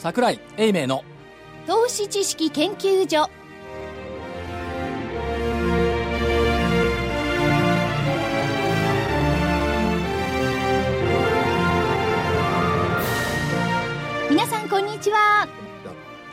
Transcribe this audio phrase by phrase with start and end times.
[0.00, 1.04] 桜井英明の。
[1.66, 3.28] 投資知識研究所。
[14.30, 15.46] 皆さんこんにちは。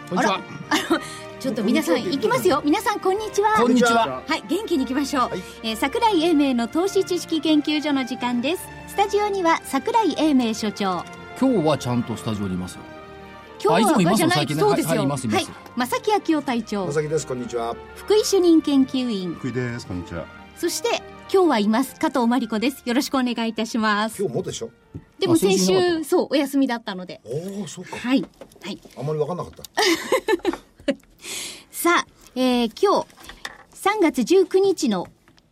[0.09, 0.39] こんにちは。
[1.37, 2.61] ちょっと皆さん行きますよ。
[2.63, 3.57] 皆さんこんにちは。
[3.57, 4.23] こんにちは。
[4.25, 5.31] はい元気に行きましょう、
[5.63, 8.63] えー桜井英明の投資知識研究所の時間です。
[8.87, 11.03] スタジオには桜井英明所長。
[11.37, 12.96] 今日はちゃんとスタジオにいますよ
[13.63, 15.01] 今日はじゃないそうですよ。
[15.01, 16.85] はいはい正木昭夫隊長。
[16.87, 17.75] まさきですこんにちは。
[17.95, 19.33] 福井主任研究員。
[19.35, 20.25] 福井ですこんにちは。
[20.55, 22.83] そして今日はいます加藤真理子です。
[22.85, 24.21] よろしくお願いいたします。
[24.21, 24.69] 今日もでしょ？
[25.19, 27.21] でも先週そうお休みだったので。
[27.25, 27.97] おおそうか。
[27.97, 28.23] はい
[28.63, 28.79] はい。
[28.97, 29.63] あんまり分かんなかった。
[31.71, 33.07] さあ、えー今日
[33.73, 35.07] 3月19日の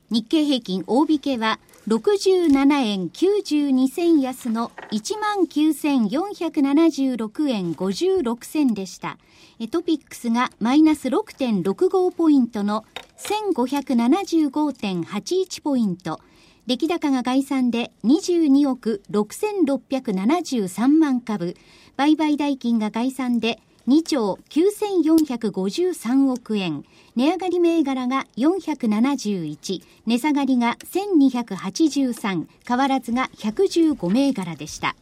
[0.09, 9.19] 日経平均大引けは67円92銭安の19,476円56銭でした。
[9.59, 12.85] えトピックスがマイナス6.65ポイントの
[13.19, 16.19] 1575.81ポイント。
[16.65, 21.55] 出来高が概算で22億6673万株。
[21.97, 26.83] 売買代金が概算で2兆9453億円。
[27.15, 34.95] 値上がり銘柄が471、値下がりが1283、変わらずが115銘柄でした。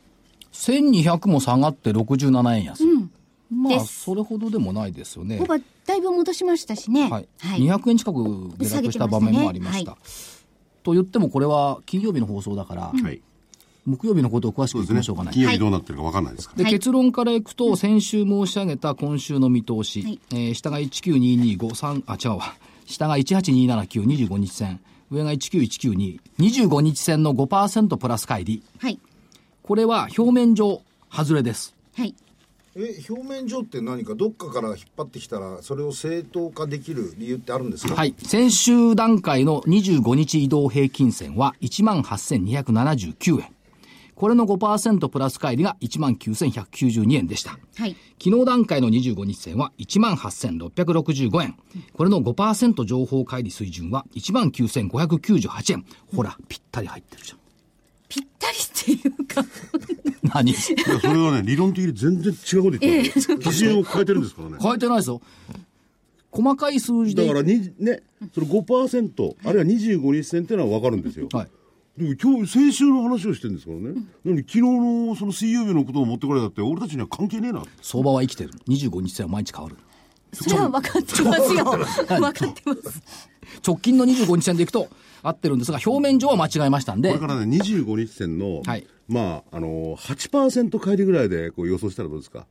[0.51, 2.83] 1200も下がって67円安、
[3.49, 4.01] まあです。
[4.01, 5.39] それほどでもないですよね。
[5.39, 7.09] ほぼだいぶ戻しましたしね。
[7.09, 8.21] はい、200円近く
[8.59, 9.91] 下落した場面もありました。
[9.91, 13.21] 下げてまと言ってもこれは金曜日の放送だから、はい
[13.85, 22.55] 木曜日のことを詳しくいましょうかね金曜日どうなってるか分かんないですから、で、はい結論からいくと、先週申し上げた今週の見通し、はいえー下が19253、あ、違うわ。
[22.85, 24.79] 下が18279、25日線。
[25.11, 28.59] 上が19192、25日線の5%プラス乖離。
[28.79, 28.99] はい。
[29.61, 31.75] これは表面上、外れです。
[31.95, 32.16] はい。
[32.75, 37.93] え表面上って何かどっかから引っ張ってきたらそれを正当化できる理由ってあるんですか？
[37.93, 38.16] はい。
[38.17, 43.53] 先週段階の25日移動平均線は18,279円。
[44.16, 47.57] これの5%プラス乖離が19,192円でした。
[47.75, 47.96] はい。
[48.24, 51.56] 昨日段階の25日線は18,665円。
[51.94, 55.85] これの5%情報乖離水準は19,598円。
[56.16, 57.40] ほら、ぴったり入ってるじゃん。
[58.07, 58.62] ぴったりっ
[59.02, 59.44] ていうか、
[60.22, 60.52] 何？
[60.52, 65.22] いやそれはね理論的に全然違うこと言ってる、基準を変えてるんですからね変えてないですよ。
[66.29, 67.25] 細かい数字で。
[67.25, 68.03] だからにね
[68.34, 71.47] その5%あるいは25日線っていうのは分かるんですよ、はい。
[71.97, 73.89] でも今日先週の話をしてるんですからね、
[74.25, 78.49] なのに昨日のその水曜日のことを持ってこられたって俺たちには関係ねえな相場は生きてる。
[78.67, 79.77] 25日線は毎日変わる。
[80.33, 81.65] それは分かってますよ。
[82.09, 83.03] 分かってます。
[83.65, 84.89] 直近の25日線でいくと
[85.21, 92.47] 合ってるんですが、表面上は間違えましたんでこれ、からね25日線の、はいまああの8%乖離ぐらいでこう予想したらどうですか、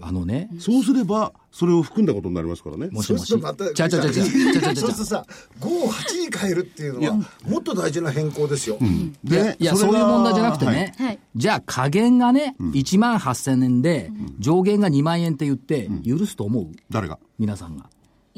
[0.00, 2.88] あのね、そうすればそれを含んだことになりますからね。
[2.90, 3.26] もしもし。
[3.26, 5.26] そうするとさ
[5.60, 7.16] 5を8に変えるっていうのは
[7.46, 8.78] もっと大事な変更ですよ、
[9.24, 11.18] いや、いやそういう問題じゃなくてね、はい。
[11.36, 16.66] じゃあ加減がね、1万8000円で、上限が2万円って言って、許すと思う？
[16.90, 17.18] 誰が？
[17.38, 17.90] 皆さんが。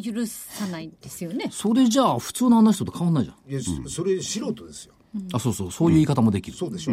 [0.02, 1.48] 許さないですよね。
[1.52, 3.52] それじゃあ、普通のあんな人と変わんないじゃん。
[3.52, 4.94] いやそれ素人ですよ。
[5.32, 6.56] あ、そうそう、そういう言い方もできる。
[6.56, 6.92] そうでしょ、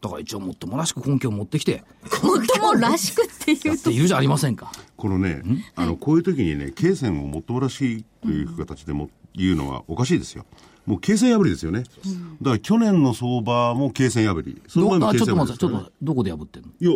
[0.00, 1.82] だから一応もっともらしく根拠を持ってきて、
[2.22, 4.70] もっともらしくっていうやっているじゃありませんか。
[4.96, 5.42] このね、
[5.74, 10.44] あのこういう時にね、経線をもっともらしいという形でも言うのはおかしいですよ。
[10.84, 11.82] もう経線破りですよね。
[12.42, 14.60] だから去年の相場も経線破り。
[14.68, 16.68] その前どあも経ちょっと待って、ちょっと待ってどこで破ってんの？
[16.78, 16.90] いや、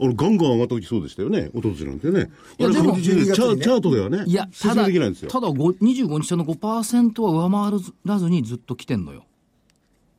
[0.00, 1.50] あの、ガンガン上がった時そうでしたよね。
[1.52, 2.30] 一昨年なんてね。
[2.58, 3.24] いやチャ12月にね
[3.64, 5.30] チャートではね、いや、ただ、できないんですよ。
[5.30, 9.24] ただご25日線の5%は上回らずにずっと来てんのよ。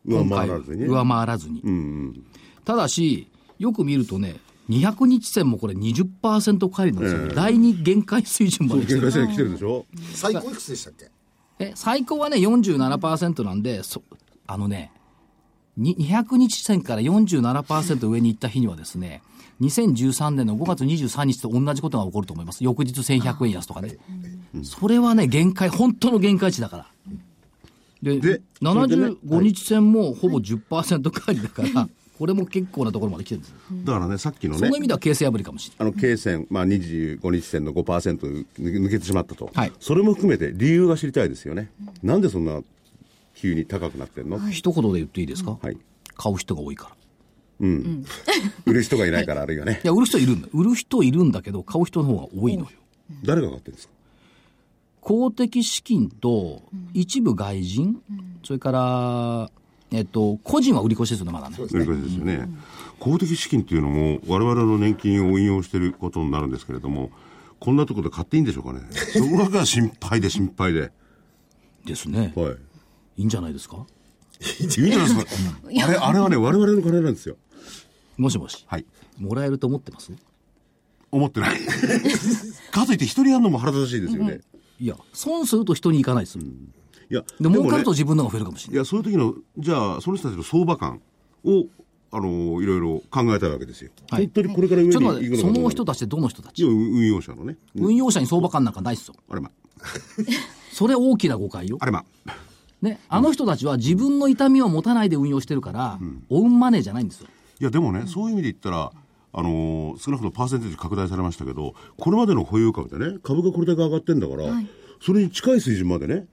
[0.06, 0.88] 上今回らずにね。
[0.88, 1.62] 上回らずに。
[1.64, 1.76] うんう
[2.10, 2.24] ん。
[2.64, 3.28] ただし、
[3.60, 4.38] よく見るとね、
[4.70, 6.10] 200日線もこれ20%
[6.68, 7.36] 乖離なんですよ。
[7.36, 9.02] 第二限界水準まで来てる。
[9.02, 9.86] 限界線が来てるでしょ？
[10.14, 11.12] 最高いくつでしたっけ？
[11.60, 14.02] え、最高はね、47%なんで、そ、
[14.48, 14.92] あのね、
[15.78, 19.22] に200日線から47%上に行った日にはですね、
[19.62, 22.64] 2013年の5月23日と同じことが起こると思います。
[22.64, 23.98] 翌日1100円安とかね。
[24.64, 26.88] それはね、限界、本当の限界値だから。
[28.06, 30.60] で、でそれでね75日線もほぼ10%
[31.10, 33.58] 乖離だから、 これも結構なところまで来てるんですよ。
[33.84, 35.92] だからね、さっきのねその意、味では形勢破りかもしれない。
[35.92, 39.50] あの、経線、まあ25日線の5%抜けてしまったと。
[39.54, 41.72] はいそれも含めて理由が知りたいですよね。
[42.04, 42.62] なんでそんな
[43.36, 45.78] 急に高くなってんの、一言で言っていいですか、はい。
[46.16, 46.96] 買う人が多いから。
[47.62, 48.06] うん。
[48.66, 49.88] 売る人がいないから、あるいはねい。
[49.88, 50.48] や、売る人いるんだ。
[50.54, 52.70] 売る人いるんだけど、買う人の方が多いのよ。
[53.24, 53.94] 誰が買ってるんですか？
[55.06, 56.64] 公的資金と
[56.96, 58.02] 一部外人、
[58.44, 59.52] それから、
[59.92, 61.56] えっと、個人は売り越しですよね、まだね。
[61.56, 62.50] そういうことですよね。
[63.00, 67.12] 公的資金っていうのも、我々の年金を運用していることになるんですけれども、
[67.60, 68.82] こんなところで買っていいんでしょうかね。
[69.14, 70.92] そこだけは心配で心配で。
[71.86, 72.34] ですね。
[72.36, 72.56] はい。
[73.18, 73.86] いいんじゃないですか？
[74.60, 75.22] いいんじゃないですか？
[75.86, 77.38] あれ、あれはね、我々の金なんですよ。
[78.18, 78.66] もしもし。
[78.68, 78.86] はい。
[79.20, 80.12] もらえると思ってます？
[81.12, 81.60] 思ってない。
[82.72, 84.42] かといって一人やるのも腹立たしいですよね。
[84.80, 86.44] いや、損すると人に行かないですよ。
[86.44, 88.76] いや、で、儲かるとね自分のが増えるかもしれない。
[88.76, 91.02] いや、そういう時の、じゃあ、その人たちの相場感
[91.44, 91.66] を、
[92.12, 93.92] あの、いろいろ考えたいわけですよ。
[94.10, 96.60] はい本当にこれから上にちょっと行くのか待って、その人たちってどの人たち？
[96.60, 97.58] いや、運用者のね。
[97.76, 99.16] 運用者に相場感なんかないっすよ。
[99.30, 99.52] あれま。
[100.72, 101.86] それ大きな誤解よあ。
[101.86, 102.06] れま。
[102.82, 106.00] ね、あの人たちは自分の痛みを持たないで運用してるから、
[106.30, 107.28] オウンマネーじゃないんですよ。
[107.60, 108.92] いや、でもね、そういう意味で言ったら、
[109.38, 114.46] あのー少なくともパーセンテージ拡大されましたけど、これまでの保有株でね、株がこれだけ上がってんだから、
[115.02, 116.26] それに近い水準までね、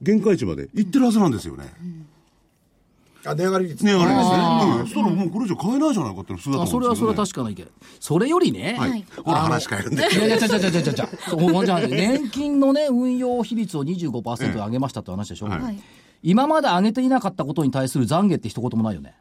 [0.00, 1.64] 限界値まで行ってるはずなんですよね。
[3.26, 4.36] あ値上がり率値上がりですね。
[4.38, 7.44] うんそしたらもうこれ以上買えないじゃないかっていうのが普通だとあそれはそれは思うんですよ、ね。
[7.44, 7.68] 確かな意見。
[8.00, 9.04] それよりね、はい。
[9.22, 10.02] ほら話変えるんで。
[10.02, 11.08] いやいや、ちゃちゃちゃちゃちゃちゃ。
[11.28, 15.46] そうじゃあ年金のね、運用比率を25%上げましたって話でしょ。
[15.46, 15.78] はいはい。
[16.22, 19.14] 今まで上げていなかったことに対する懺悔って一言もないよね。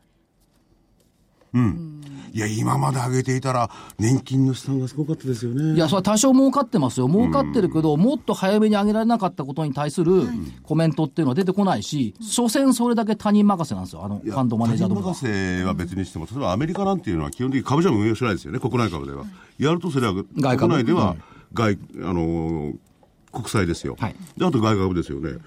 [2.37, 3.67] いや、今まで上げていたら、
[3.97, 5.73] 年金の資産がすごかったですよね。
[5.73, 7.09] いや、それは多少儲かってますよ。
[7.09, 10.21] 儲かってるけど、もっと早めに上げられなかったことに対する
[10.61, 14.05] コメントっていうのは出てこないし、所詮それだけ他人任せなんですよ。
[14.05, 15.25] あの、ファンドマネージャーとか他人。
[15.25, 19.25] 任せは別にしても、例えばアメリカなんていうのは基本的に株じゃ運用しないですよね、国内株では。
[19.57, 20.23] やるとすれば、
[20.57, 21.15] 国内では
[21.53, 22.75] 外、あのー
[23.31, 23.95] 国債ですよ。
[23.99, 25.39] はいで、あと外株ですよね。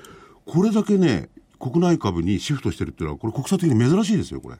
[0.44, 1.28] これだけね、
[1.60, 4.56] 国内株にシフトしてるっていうのは、これ国際的に珍しいですよ、これ。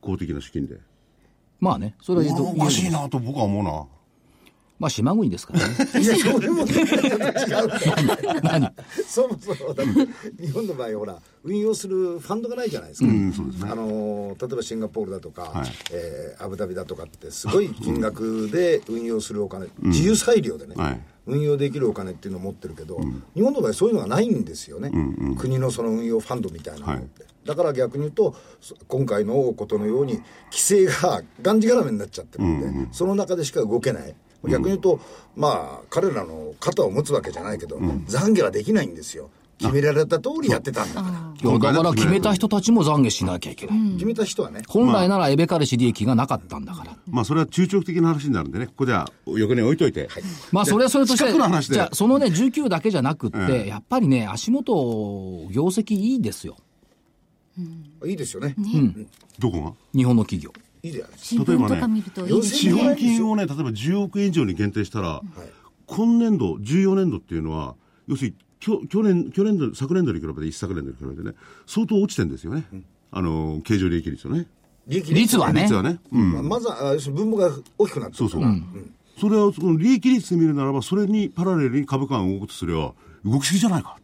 [0.00, 0.78] 公的な資金で。
[1.60, 3.86] まあね、それはおかしいなと僕は思うな。
[4.80, 5.74] まあ島国ですからね。
[6.02, 6.86] いやそういうも違う。
[8.42, 8.72] 何？
[9.06, 13.70] そもそもだって日本の場合ほら運用するファンドがないじゃないですか、うんそうですね。
[13.70, 15.68] あの例えばシンガポールだとか、はい。
[15.92, 21.00] えーアブダビだとかってすごい金額で運用するお金、自由裁量でね、はい。
[21.26, 22.98] 運用できるお金っていうのを持ってるけど、
[23.34, 24.90] 日本の場合そういうのがないんですよね、
[25.38, 30.20] 国のその運用ファンドみたいなのって、だから逆に言うとそ今回のことのように
[30.50, 34.14] 規制ががんじがらめになっちゃってるんで、その中でしか動けない。
[34.44, 35.00] 逆に言うと、
[35.36, 39.30] まあ彼らの肩を持つわけじゃないけど、懺悔はできないんですよ。
[39.58, 43.92] 決められた通りやってたんだから、だから決めた人たちも懺悔しなきゃいけない。
[43.92, 44.62] 決めた人はね。
[44.66, 46.96] 本来ならエベカレシ利益がなかったんだから。
[47.06, 50.08] まあ、それは中長期的な話になるんでね、ここでは横に置いといて。
[50.50, 51.74] まあそれはそれとして、近くの話で。
[51.74, 54.72] じゃあそのね、19だけじゃなくって、ええやっぱりね、足元、
[55.50, 56.56] 業績いいですよ。
[58.06, 58.54] いいですよね
[59.38, 59.72] どこが？
[59.94, 60.52] 日本の企業。
[60.82, 62.82] いいじゃないです新聞とか見るといいです資ね。
[62.82, 65.20] 本金をね、例えば10億円以上に限定したら、
[65.86, 67.74] 今年度、14年度っていうのは、
[68.06, 71.34] 要するに、きょ去年、去年度、昨年度に比べて、一昨年度に比べてね、
[71.66, 72.64] 相当落ちてるんですよね。
[73.10, 74.46] あの、経常利益率はね。
[74.86, 75.98] 利益率はね率はね。
[76.12, 76.32] うん。
[76.32, 78.42] まあまずはあ要するに分母が大きくなってるそうそう。
[79.20, 83.98] それは、その利益率で見るならば、それにパラレルに株価が動くとすれば、動きすぎじゃないか、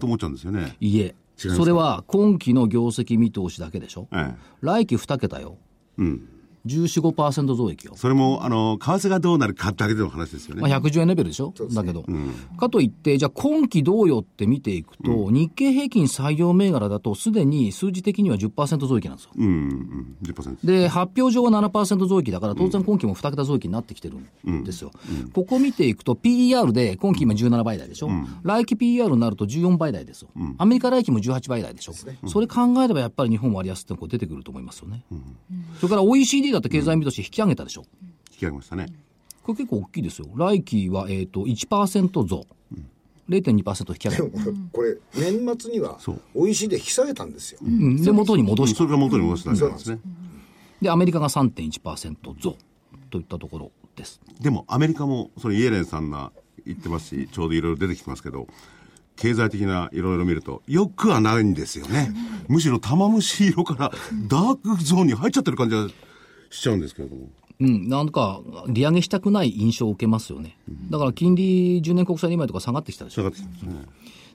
[0.00, 0.76] と思っちゃうんですよね。
[0.80, 1.14] いいえ。
[1.36, 4.08] それは今期の業績見通しだけでしょ？
[4.12, 4.34] ええ。
[4.60, 5.58] 来期2桁よ。
[5.98, 6.28] うん。
[6.66, 7.92] 14、5%増益よ。
[7.96, 10.62] それも、あの、為替がどうなるかだけでの話ですよね。
[10.62, 12.04] まあ、110円レベルでしょ、だけど、
[12.58, 19.30] かといって、じゃあ今期どうよって見ていくと、日経平均採用銘柄だと、すでに数字的には10%増益なんですよ。
[19.36, 20.66] うん、うん、10%。
[20.66, 24.18] で、発表上は7%増益だから、当然今期も2桁増益になってきてる
[24.50, 24.90] んですよ。
[25.32, 28.10] ここ見ていくと、PER で、今期今17倍台でしょ、
[28.42, 30.28] 来期 PER になると14倍台ですよ、
[30.58, 31.92] アメリカ来期も18倍台でしょ、
[32.26, 35.04] それ考えればやっぱり日本割安ってこう出てくると思いますよね。
[35.80, 37.84] それから OECD だって経済見通し引き上げたでしょ。
[38.32, 38.86] 引き上げましたね。
[39.42, 40.28] これ結構大きいですよ。
[40.34, 42.46] 来期は、えっ、と、1%増。
[43.28, 44.30] 0.2%引き上げでも
[44.70, 48.76] これ年末にはそう OECD 引き下げたんですよ、うんで、元に戻した。
[48.76, 49.98] それから元に戻したんですね。
[50.82, 52.56] で、アメリカが3.1%増
[53.10, 54.20] といったところです。
[54.40, 56.32] でも、アメリカも、そのイエレンさんが
[56.66, 58.46] 言ってますし、ちょうどいろいろ出てきてますけど、
[59.16, 62.12] 経済的ないろいろ見ると、よくはないんですよね。
[62.48, 63.92] むしろ玉虫色から
[64.28, 65.88] ダークゾーンに入っちゃってる感じが
[66.54, 67.28] しちゃうんですけれども。
[67.60, 70.58] うん、なんか、利上げしたくない印象を受けますよね。
[70.90, 73.22] だから、金利10年国債2枚とか下がってきたでしょ。
[73.22, 73.86] 下がってきてますね。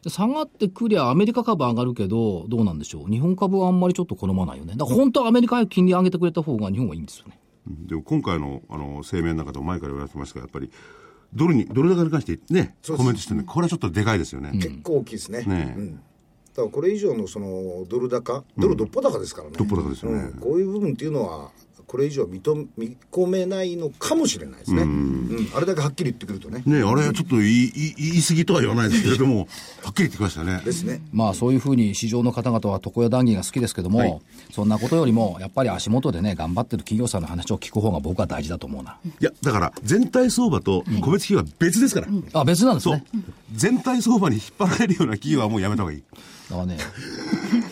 [0.04, 3.12] で下がってくりゃ、アメリカ株上がるけど、どうなんでしょう。
[3.12, 4.76] 日本株はあんまりちょっと好まないよね。
[4.78, 7.40] だから、本当はアメリカが金利上げてくれた方が日本はいいんですよね。
[7.68, 10.72] うんでも今回のあの声明の中でも前から言われてましたが、やっぱり、
[11.34, 14.52] ドルに、ドル高に関してね、コメントしてね、これはちょっとでかいですよね。
[14.54, 16.02] 結構大きいですねねえうん、だ
[16.56, 21.52] からこれ以上のそのドル高ドルどっぽ高ですからね、どっぽ高ですよねうんこういう部分っていうのは
[21.90, 24.84] これ以上認見込めないのかもしれないですね。
[24.84, 26.62] うん、あれだけはっきり言ってくるとね。
[26.64, 29.48] ねあれ、ちょっと言い言い言い過ぎとは言わないですけれども、
[29.82, 30.62] はっきり言ってきましたね。
[30.64, 31.02] ですね。
[31.12, 39.00] まあそういうふうに市場の方々は床屋談義が好きですけども、そんなことよりも、やっぱり足元でね、頑張ってる企業さんの話を聞く方が僕は大事だと思うな。
[39.04, 42.08] いや、だから、全体相場と個別企業は別ですから。
[42.34, 43.04] あ、別なんですそうね。。
[43.56, 46.04] 全体相場に引っ張られるような企業はもうやめた方がいい。
[46.52, 46.78] だからね、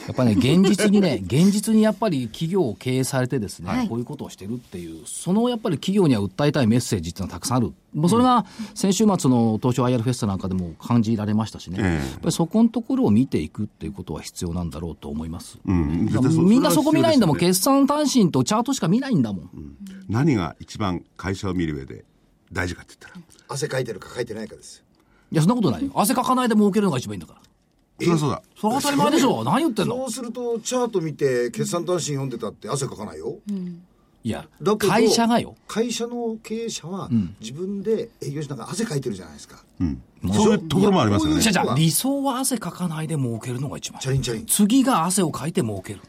[0.07, 7.73] やっぱりね、現実にね、 現実にやっぱり企業を経営されてですね、はいこういうことをしてるっていう、そのやっぱり企業には訴えたいメッセージっていうのはたくさんある。
[7.93, 15.59] もうそれが先週末の東証 IR フェスタなんかでも感じられましたしね、ええやっぱりそこのところを見ていくっていうことは必要なんだろうと思います。
[15.65, 16.09] うん。
[16.47, 17.35] みんなそこ見ないんだもん。
[17.35, 19.49] それは決算単身とチャートしか見ないんだもん。
[20.07, 22.05] 何が一番会社を見る上で
[22.51, 23.25] 大事かって言ったら。
[23.49, 24.83] 汗かいてるかかいてないかですよ。
[25.31, 25.91] いや、そんなことないよ。
[25.95, 27.46] 汗かかないで儲けるのが一番いいんだから。
[27.99, 28.41] そりゃそうだ。
[28.55, 29.43] それは当たり前でしょ？
[29.43, 29.95] 何言ってんの？
[29.95, 33.37] そうすると、チャート見て、決算単身読んでたって汗かかないよ。
[34.23, 35.55] いやだけ、ど会社がよ。
[35.67, 39.63] 会社の経営者は、自分で営業しながら汗かいてるじゃないですか。
[39.79, 40.01] うん。
[40.33, 41.51] そういうところもありますよねいや。
[41.51, 44.45] じゃあじゃあ理想は汗かかないで儲けるのが一番チャリンチャリン。
[44.45, 46.01] 次が汗をかいて儲ける。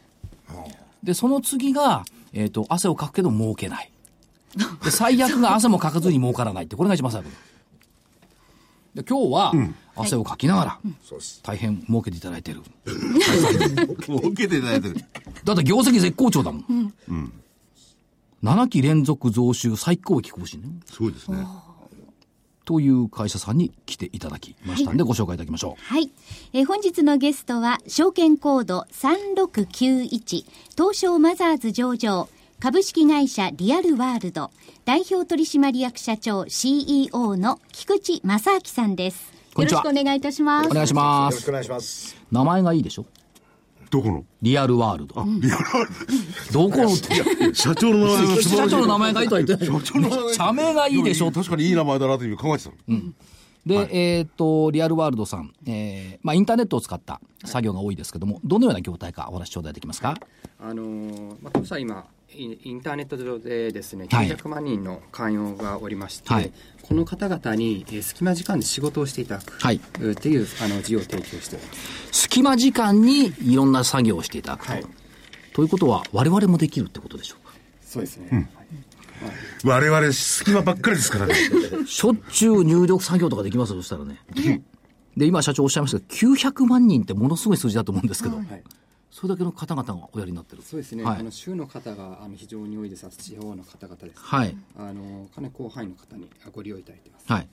[1.03, 2.03] で、その次が、
[2.33, 3.91] えっ、と、汗をかくけど儲けない。
[4.83, 7.29] で、最悪が汗もかかずに儲からないって、これが一番最後。
[8.95, 9.53] で、今日は、
[9.95, 10.79] 汗をかきながら。
[11.43, 12.61] 大変儲けていただいてる。
[14.07, 14.95] もう受けていただいてる。
[15.43, 16.93] だって業績絶好調だもん。
[18.43, 20.69] 7期連続増収最高益更新ね。
[20.85, 21.45] すごいですね。
[22.65, 25.83] という会社さんに来ていただきましたんで、ご紹介いただきましょう。
[25.83, 26.11] はい。
[26.53, 30.45] えー本日のゲストは、証券コード3691、
[30.77, 32.29] 東証マザーズ上場、
[32.59, 34.51] 株式会社リアルワールド、
[34.83, 39.31] 代表取締役社長 CEO の菊池正明さんです。
[39.53, 40.69] こんにちはよろしくお願いいたします。
[40.69, 41.49] お願いしますよろしく。
[41.49, 42.17] お願いします。
[42.29, 43.05] 名前がいいでしょ？
[43.89, 44.25] どこの？
[44.41, 45.23] リアルワールド。
[45.39, 45.63] リアル
[46.51, 46.89] どこの？
[46.89, 47.55] って。
[47.55, 49.79] 社長の名前が社長の名前がいいとは言ってない。
[49.79, 51.31] 社長の名前社名がいいでしょ？
[51.31, 52.75] 確かにいい名前だなという考えてたの。
[53.65, 60.15] で、えーっと、リアルワールドさん、えーまあ、インターネットを使った作業が多いですけども、どのような業態かお話頂戴できますか？
[60.59, 62.05] あのーまあ、当社は今
[62.39, 64.29] インターネット上でですねはい。
[64.29, 66.51] 900万人の会員がおりまして、はい。
[66.83, 69.75] この方々に、えー隙間時間で仕事をしていただく、はい。
[69.75, 69.79] っ
[70.15, 71.79] ていうあの事業を提供しております。
[72.11, 74.71] 隙間時間にいろんな作業をしていただくと。
[74.71, 74.85] はい。
[75.53, 77.53] ということは、我々もできるってことでしょうか？
[77.81, 78.47] そうですね、はい
[79.65, 81.35] 我々隙間ばっかりですからね。
[81.85, 84.21] しょっちゅう入力作業とかできますよ、そしたらね。
[85.17, 88.63] で、今社長おっしゃいましたけど、900万人ってものすごい数字だと思うんですけど、はい
[89.11, 90.61] それだけの方々がおやりになってる。
[90.61, 94.55] そうですね、はいあの州の方があの非常に多いです地方の方々です、はい。
[94.77, 97.47] あのかなり広範囲の方にご利用いただいています、はい。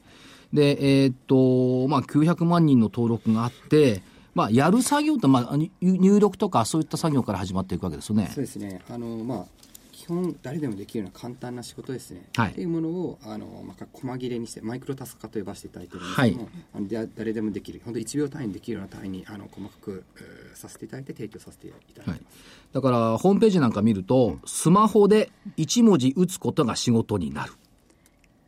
[0.52, 4.02] で、えーっと、まあ、900万人の登録があって、
[4.34, 8.44] まあ、やる作業って、まあ、入入力とかそういった作業から始まっていくわけですよねそう。
[8.44, 9.65] ですねあのまあ
[10.06, 22.36] 基本誰でもできるような簡単な仕事ですね、はいっていうものをあの、まあ、細切れにしてマイクロタスク化と呼ばせていただいてるんですけども、あので誰でもできる本当1秒単位にできるような単位にあの細かく、えーさせていただいて提供させていただいてます、
[22.72, 27.52] だから、ホームページなんか見ると、スマホで1文字打つことが仕事になる。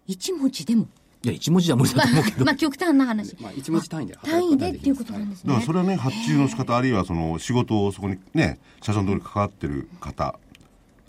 [0.07, 0.87] 一文字でも？
[1.23, 2.45] いや、1文字じゃ無理だと思うけど。
[2.45, 3.37] まあ、極端な話。
[3.41, 5.73] まあ、1文字単位で単位でっていうことなんですねだからそ。
[5.73, 10.39] れはね、発注の仕方、あるいはその仕事をそこにね、社長のところに関わってる方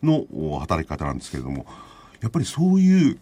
[0.03, 1.65] のお働き方なんですけれども、
[2.21, 3.19] やっぱりそういう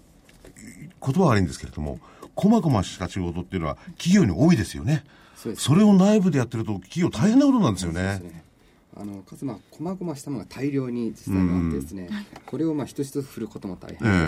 [1.04, 2.00] 言葉は悪いんですけれども、
[2.36, 5.04] 細々した仕事っていうのは企業に多いですよね。
[5.36, 5.66] そうです。
[5.66, 8.20] それを内部でやってると企業大変なことなんですよね。
[8.20, 8.44] ね。
[9.00, 12.10] あのかつまあ細々したものが大量に実際にあってですね、
[12.48, 14.28] これをまあ一つ一つ振ることも大変で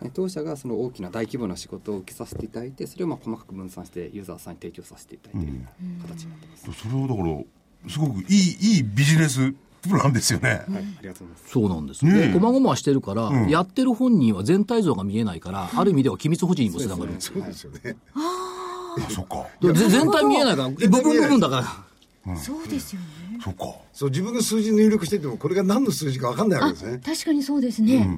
[0.00, 5.66] すし、当社がその大きな大規模な仕事を受けさせていただいてそれをまあ細かく分散してユーザーさんに提供させていただいている
[6.02, 9.52] 形になってます、それをだから、すごくいい、いいビジネス
[9.88, 10.48] プランですよね。
[10.48, 12.04] はい、ありがとうございますそうなんです。
[12.04, 17.12] ねこまごましてるから、やってる本人は全体像が見えないから、ある意味では機密保持にもつながる。
[17.18, 17.96] そうですよね。
[18.14, 19.46] あ、そっか。
[19.60, 21.84] 全体見えないから、部分部分だか
[22.26, 22.36] ら。
[22.36, 23.38] そうですよね。
[23.42, 23.64] そっか。
[23.92, 26.98] そう、自分が数字入力してても、これが何の数字か分かんないわけですね。
[27.04, 28.08] 確かにそうですね。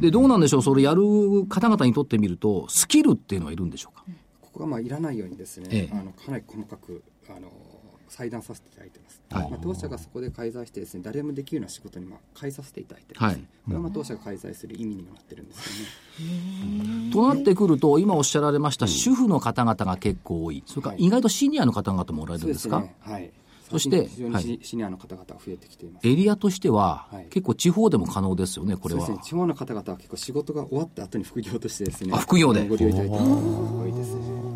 [0.00, 1.02] で、どうなんでしょう、それやる
[1.46, 4.04] 方々にとってみると、スキルっていうのはいるんでしょうか？
[4.40, 7.50] ここがまあいらないようにですね、ええあのかなり細かくあの
[8.08, 9.50] 裁断させていただいてます、はい。
[9.50, 13.44] まあ、当社がそこで介在してですね誰でもできるような仕事にまあ変えさせていただいてるんです、はい。
[13.44, 15.80] これはまあ当社が介在する意味にもなってるんです
[16.20, 17.12] よね。
[17.12, 20.62] となってくると、今おっしゃられました主婦の方々が結構多い。
[20.66, 22.94] それから意外とシニアの方々もおられるんですか、ね。
[23.00, 23.30] はい
[23.70, 26.08] そして非常にシ,、シニアの方々が増えてきています。
[26.08, 27.26] エリアとしては、はい。
[27.30, 29.06] 結構地方でも可能ですよね、これは。
[29.06, 29.24] そうですね。
[29.24, 32.66] 地方の方々は結構仕事が終わった後に副業としてですねあ副業で。
[32.68, 33.34] ご利用いただいている方
[33.78, 34.46] が多いですね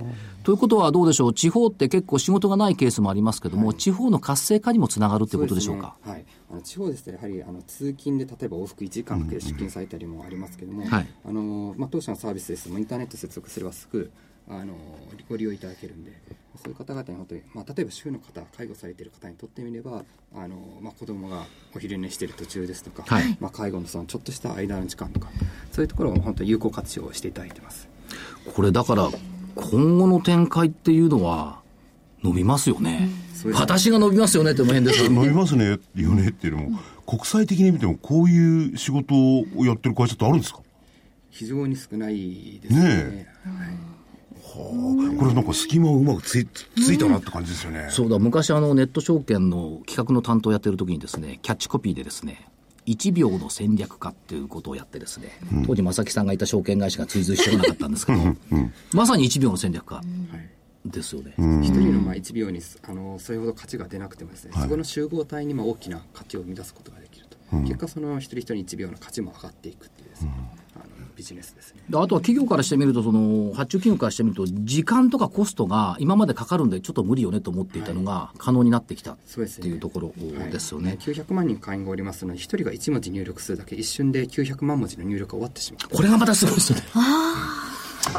[0.42, 5.96] ということはどうでしょう、地方って結構仕事がないケースもありますけども、地方の活性化にもつながるってことでしょうか？
[6.00, 10.84] はい、あの地方ですとやはりあの通勤で例えば往復1時間かけて出勤されたりもありますけども、
[11.26, 14.10] のまあ、当社のサービスですともインターネット接続すればすぐ
[14.48, 14.74] あの
[15.28, 16.12] ご利用いただけるんで
[16.56, 20.02] そういう方々に本当に、まあ、例えば主婦の方介護されている方にとってみれば
[20.34, 21.44] あの、まあ、子供が
[21.74, 23.36] お昼寝している途中ですとか、はい。
[23.40, 25.28] まあ、介護のそのちょっとした間の時間とか
[25.70, 27.88] そういうところを本当に有効活用していただいてます。
[28.54, 29.08] これだから、
[29.54, 31.60] 今後の展開っていうのは、
[32.24, 33.08] 伸びますよね。
[33.34, 33.60] そうですね。
[33.60, 40.60] 私が伸びますよねっても変です伸びますね、よねっていうのも、国際的に見てもこういう仕事をやってる会社ってあるんですか？
[41.30, 42.80] 非常に少ないですね。
[42.82, 43.26] ね
[44.52, 47.86] これなんか隙間をうまくついついたなって感じですよね。
[47.90, 52.48] そうだ、昔あのネット証券の企画の担当をやってる時にですね、キャッチコピーでですね、
[52.86, 58.18] 1秒の戦略家っていうことをやってですね、当時正木さんがいた証券会社が追随してこなかったんですけど、
[58.92, 60.00] まさに1秒の戦略家
[60.84, 61.34] ですよね。
[61.62, 70.32] 一人のまあ1秒にあのそれほど価値が出なくてもですね、そこの集合体にまあ大きな価値を生み出すことができると、結果その一人一人1秒の価値も上がっていくっていうですね、
[71.20, 71.82] ビジネスですね。
[71.90, 79.68] であとは企業からしてみると、その発注企業からしてみると、時間とかコストが今までかかるんで、ちょっと無理よねと思っていたのが、可能になってきたってそうですね。
[79.68, 80.14] いうところ
[80.50, 80.96] ですよね。
[80.98, 85.94] 900万人会員がおりますので1人が1文字入力するだけ一瞬で900万文字の入力が終わってしまう。
[85.94, 86.84] これがまたすごいですよね。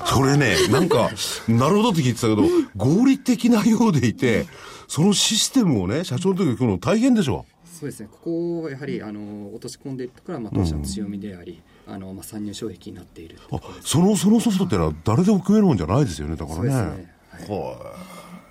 [0.06, 1.10] それね、なんか、
[1.48, 2.44] なるほどって聞いてたけど、
[2.78, 4.46] 合理的なようでいて、
[4.88, 7.46] そのシステムをね、社長の時に来るの大変でしょ。
[7.82, 8.10] そうですね。
[8.12, 16.70] ここをやはりあの落とし込んでいくところはまあ当社の強みであり、あのまあ参入障壁になっているあ、その、そのソフトってのは誰でも組めるもんじゃないですよね、だからね。
[16.70, 17.16] ね。
[17.48, 17.94] は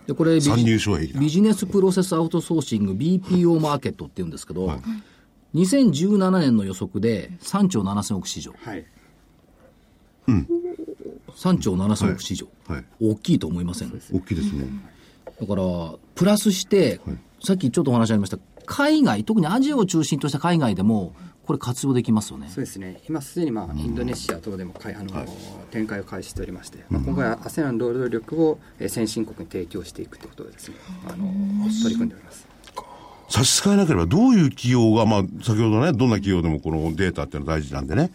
[0.07, 1.21] でこれビジ参入障壁だ。
[1.21, 4.81] ビジネスプロセスアウトソーシング BPO マーケットっていうんですけど、
[5.55, 8.53] 2017年の予測で3兆7000億市場。
[8.59, 8.85] はい。
[10.27, 12.73] 3兆7000億市場、い。
[12.73, 12.85] はい。
[13.01, 13.93] 大きいと思いません？
[14.13, 14.67] 大きいですね。
[15.41, 15.63] だから
[16.15, 17.01] プラスして、
[17.43, 21.15] さっきちょっとお話ありました海外特にアジアを中心とした海外でも
[21.51, 22.47] これ活用できますよね。
[22.49, 23.01] そうですね。
[23.09, 25.11] 今すでに、まあ、インドネシア等でもかいあの、
[25.73, 30.77] 展開を開始しておりまして、まあ、今回は ASEAN 労働力をえー先進国に提供していくということでですね。
[31.09, 31.25] あの
[31.83, 32.47] 取り組んでおります。
[33.29, 38.13] 差し支えなければ、どういう企業が、まあ、先ほどね、どんな企業でもこのデータっていうのは大事なんでね、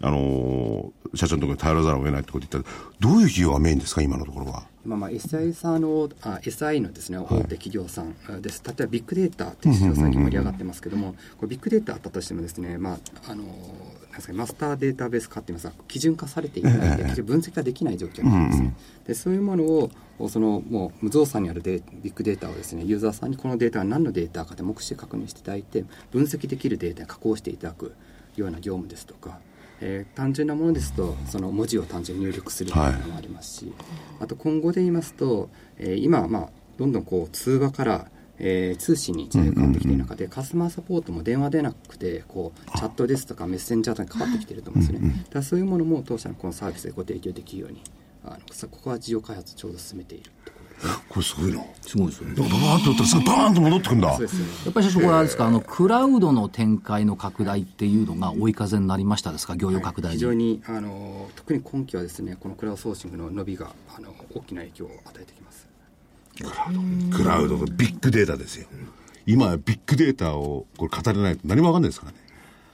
[0.00, 4.64] あのー社長のところに頼らざるを得ないってこと言ったら、どういう企業がメインですか、今のところは？
[4.84, 12.98] 今、まあ、SI さんのあ SI のですね大手企業さんです、例えばビッグデータっていう市場最近盛り上がってますけども、これビッグデータあったとしてもですね、まあ
[13.30, 18.74] あのなんですかねマスターデータベース化って言いますか基準化されていないので、結局分析ができない状況なんですね。
[19.06, 19.90] でそういうものを
[20.28, 27.92] そのもう無造作にあるデービッグデータをですねユーザーさんにこのデータが何のデータかで目視で確認していただいて分析できるデータに加工していただく
[28.36, 29.38] ような業務ですとか、
[29.80, 33.72] えー単純なものですとその文字を単純に入力するというのもありますし、
[34.20, 47.82] あと今後で言いますと、えー今まあどんどんこう通話からえー通信に時代が変わってきている中で、カスタマーサポートも電話でなくてこうチャットですとかメッセンジャーとかに変わってきていると思うんですね、だからそういうものも当社のこのサービスでご提供できるように
[48.24, 50.52] あのさここは事業開発ちょうど進めていると
[51.08, 51.62] これすごいな。
[51.80, 54.12] すごいですよねバーンと打ったらすぐバーンと戻ってくんだ。
[54.12, 59.56] そうですねやっぱり社長これあれですか、あのクラウドの展開の拡大っていうのが追い風になりましたですか？
[59.56, 65.68] 業用拡大に、非常にあの特に今期はですねこのクラウドソーシングの伸びがあの大きな影響を与えてきます
[67.16, 68.66] クラウドとビッグデータですよ。
[69.28, 72.18] 今、ビッグデータをこれ語れないと何もわかんないですからね。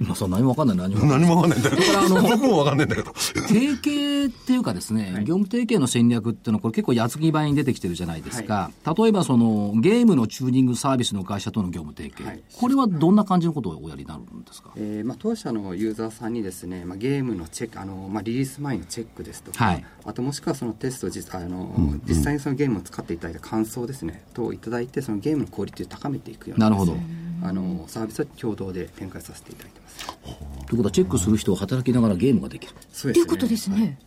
[0.07, 0.77] まあ、そう何もわかんない。
[0.77, 1.01] 何も。
[1.03, 1.77] わかんない何もわかんないんだよ。
[1.77, 3.13] からあの僕もわかんないんだけど。
[3.15, 12.43] 提携っていうかですね、業務提携の戦略っていうのはこれ結構矢継ぎ早に出てきてるじゃないですか、例えばそのゲームのチューニングサービスの会社との業務提携、はい。
[12.57, 14.71] これはどんな感じのことをおやりになるんですか？
[14.77, 19.85] えーまあ、当社のユーザーさんにですね、まあ、ゲームのチェックあの、まあ、リリース前のチェックですとか、はい。
[20.05, 21.75] あともしくはそのテスト実あの、
[22.07, 26.97] 実際にそのゲームを使っていただいた感想ですね等をいただいてそのゲームのクオリティを高めていくようななるほど
[27.43, 30.07] あのサービスは共同で展開させていただいてます。
[30.07, 33.99] ということはチェックする人は働きながらゲームができる、そうっていうことですね。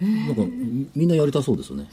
[0.00, 1.88] なんかみみんなやりたそうですよね、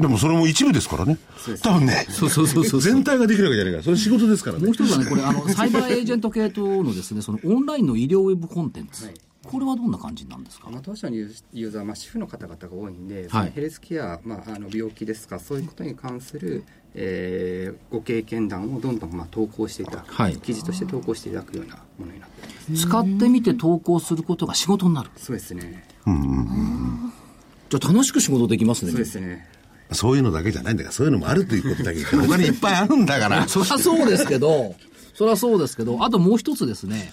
[0.00, 1.18] でもそれも一部ですからね。
[1.62, 2.06] 多分ね。
[2.08, 2.80] そうそうそうそう。
[2.80, 3.82] 全体ができるわけじゃないから。
[3.84, 4.64] それ仕事ですからね。
[4.66, 4.74] もう。
[4.74, 9.14] 一つはね、これ、あの、 サイバーエージェント系統のですね、そのオンラインの医療ウェブコンテンツ、はい。
[9.42, 10.70] これはどんな感じなんですか？
[10.70, 13.52] まあ、当社のユーザー、まあ、主婦の方々が多いんで、はい。
[13.52, 16.62] ヘルスケア、まあ、あの病気ですかそういうことに関する、
[16.94, 25.10] えーご経験談をどんどんまあ投稿していただく、はい記事として投稿していただくようなものになってます使ってみて投稿することが仕事になる。
[25.16, 28.90] そうですねじゃあ楽しく仕事できますね。
[28.90, 29.48] そうですね
[29.92, 33.46] そういうのだけじゃないんだから、そういうのもあるということだけ言って、他にいっぱいあるんだから。
[33.48, 34.76] そりゃそうですけど、
[35.14, 37.12] そりゃそうですけど、あともう一つですね、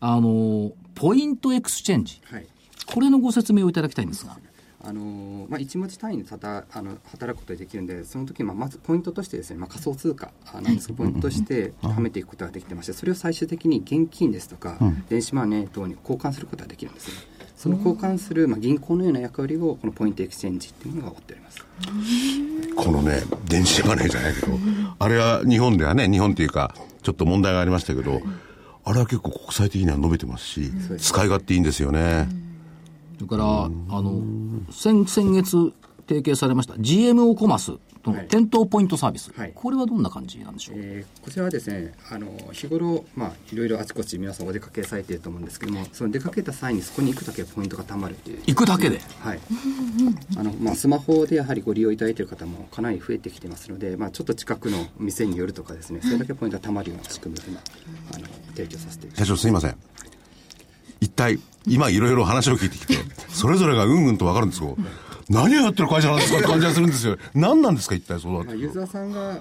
[0.00, 2.20] あの、ポイントエクスチェンジ。
[2.24, 2.46] はい
[2.86, 4.38] これのご説明をいただきたいんですが。
[4.84, 17.36] あのまあ、1文字単位でたたあの働くことができるんでその時まあまずポイントとしてですね、まあ、仮想通貨なんですけど、ポイントとして貯めていくことができてましてそれを最終的に現金ですとか、電子マネー等に交換することができるんですね。
[17.56, 21.64] その交換する、まあ、銀行のような役割をこのポイントエクスチェンジっていうものが負っております。
[22.76, 24.52] このね、電子マネーじゃないけど、
[24.98, 28.20] あれは日本ではね、日本っていうか、ちょっと問題がありましたけど、
[28.84, 32.28] あれは結構国際的には伸びてますし、使い勝手いいんですよね。
[33.16, 34.22] それから、あの、
[34.70, 35.72] 先、先月
[36.08, 37.72] 提携されました GMO コマース
[38.04, 39.52] との店頭ポイントサービス、はい。
[39.52, 48.42] これはどんな感じなんでしょう、えーこちらはですねあの日頃、まあ、いろいろあちこち皆さんお出かけされていると思うんですけどもその出かけた際にそこに行くだけポイントがたまるという。
[48.46, 49.00] 行くだけで？
[49.18, 49.40] はい。
[50.36, 57.60] あのまあ、スマホでやはりご利用いただいている方もかなり増えてきてますので、まあ、ちょっと近くの店によるとかですねそれだけポイントがたまるような仕組みを今
[58.14, 59.76] あの提供させていただいて社長すいません。
[61.00, 62.94] 一体、今いろいろ話を聞いてきて、
[63.28, 64.76] それぞれがうんうんとわかるんですけど、
[65.28, 67.16] 何をやってる会社なんですかって感じがするんですよ。
[67.34, 68.48] 何なんですか一体そうだって。
[68.48, 68.56] まあ、。
[68.56, 69.40] ユーザーさんが、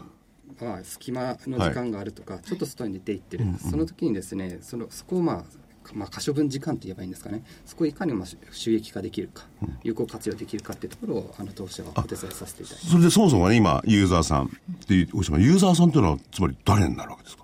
[0.62, 5.44] まあ、隙間の時間があるとか、ちょっと外に出て行ってる、その時にですねそのそこをまあ
[5.94, 9.46] まあ、可処分時間と言えばいいんですかね、そこをいかにまあ収益化できるか、
[9.84, 12.90] 有効活用できるかっていうところを、あの当社はお手伝いさせていただいて。
[12.90, 14.50] それでそもそもね、今、ユーザーさんっ
[14.88, 17.44] ておっしゃるユーザーさんっていうのは、つまり誰になるわけですか？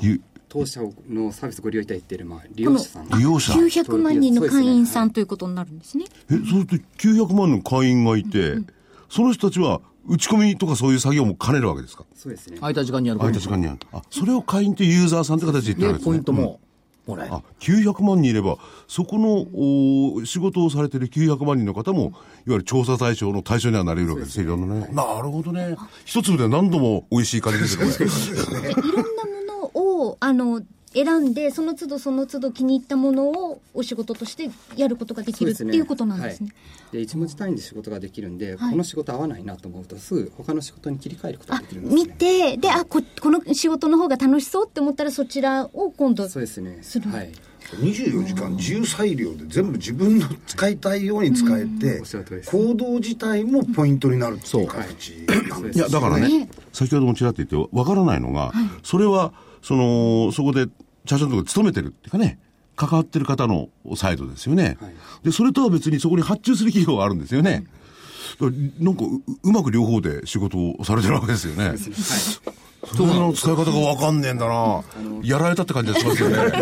[0.00, 0.20] ゆ
[0.52, 3.54] 当社のサービスをご利用いただいているまあ利用者さん利用者。
[3.54, 6.04] え、900万人の会員さんということになるんですね。
[6.28, 8.56] そうすると900万の会員がいて、
[9.08, 12.04] その人たちは打ち込みとかそういう作業も兼ねるわけですか？
[12.14, 13.78] そうですね、空いた時間にやる空いた時間にある。
[13.92, 16.12] あ、それを会員というユーザーさんって形で言ってるわで、けですね。
[16.12, 16.60] ポイントも
[17.06, 17.34] もらえる。
[17.34, 19.46] あ、900万人いれば、そこの、
[20.18, 22.12] お仕事をされてる900万人の方も、いわ
[22.46, 24.44] ゆる調査対象の対象にはなれるわけですよ。
[24.44, 24.88] いろんなね。
[24.92, 25.76] なるほどね。
[26.04, 27.86] 一粒で何度も美味しい感じですね。
[28.44, 29.24] これいろんな
[30.12, 30.62] を、あの、
[30.94, 36.50] 選んで、その都度その都度気に入ったものをお仕事としてやることができるっていうことなんですね。
[36.50, 38.70] はい、で一文字単位で仕事ができるんで、はい。
[38.72, 46.28] この仕事合わないなと思うとすぐ他の仕事に切り替えることができるんです、ね、見て、で、あ、こ、この仕事の方が楽しそうって思ったらそちらを今度。
[46.28, 46.78] そうですね。
[46.82, 47.10] する。
[47.10, 47.32] はい。
[47.70, 52.02] 24時間自由裁量で全部自分の使いたいように使えて
[52.44, 60.66] 行動自体もポイントになるっていう形なんですいや、だからね、先ほどもちらっと言って、わからないのが、それは、その、そこで、
[61.06, 62.38] 社長のところに勤めてるっていうかね、
[62.76, 64.76] 関わってる方のサイドですよね。
[64.80, 64.92] はい
[65.24, 67.64] で、それとは別にそこに発注する企業があるんですよね。
[68.40, 71.76] だからなんかう、うまく両方で仕事をされてるわけですよね。
[71.76, 74.82] それの使い方がわかんねえんだな。
[75.22, 76.36] やられたって感じがしますよね。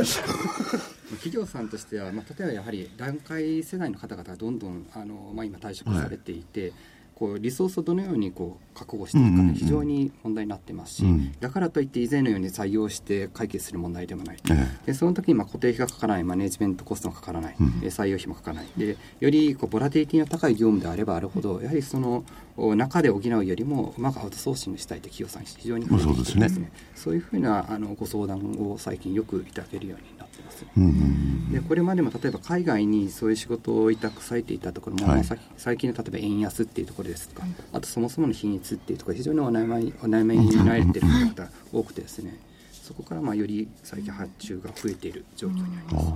[1.20, 6.72] 企業さんとしては、まあ、例えばやはり段階世代の方々がどんどんあの、まあ、今退職されていて、
[7.20, 9.52] こうリソースをどのようにこう確保していくかうんうんうん。
[9.52, 11.33] で非常に問題になってますし、うん。
[11.38, 18.68] だからといって以前のように採用して解決する問題でもない、えでその時にまあ固定費がかからないマネジメントコストがかからない、え採用費もかからない。
[18.74, 22.24] でよりこうボラティリティの高い業務であればあるほどやはりその
[22.56, 26.72] お中で補うよりもうまくアウトソーシングしたいと企業さん非常に増えてきてそうですね。
[26.94, 30.19] そういうふうなあのご相談を最近よくいただけるように
[30.50, 30.64] す。
[30.76, 35.24] うんうんでこれまでも例えば海外にそういう仕事を委託されていたところも、はい。
[35.56, 42.38] 最近の例えば円安っていうところですとか、あとそもそもの品質っていうところで非常にお悩みお悩みになられている方が多くてですね
[42.72, 46.06] そこからまあより最近発注が増えている状況にあります。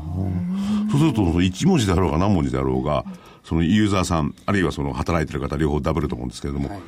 [0.91, 3.05] そうすると、その1文字であろうが何文字であろうが、
[3.45, 6.81] そのユーザーさん、あるいはその働いてる方、両方ダブルと思うんですけれども、はい。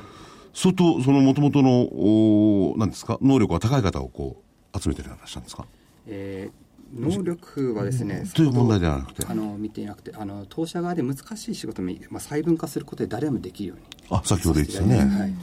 [0.53, 4.41] 相当、その元々の、おなんですか、能力が高い方をこ
[4.73, 5.65] う、集めてるようなんですか？
[6.07, 9.25] えー能力はですね、という問題ではなくて。
[9.27, 14.97] あの見ていなくてあの当社側で難しい仕事も、まあ、細分化することで誰でもできるようにあ、先ほど言ってたね。
[14.97, 15.33] はい、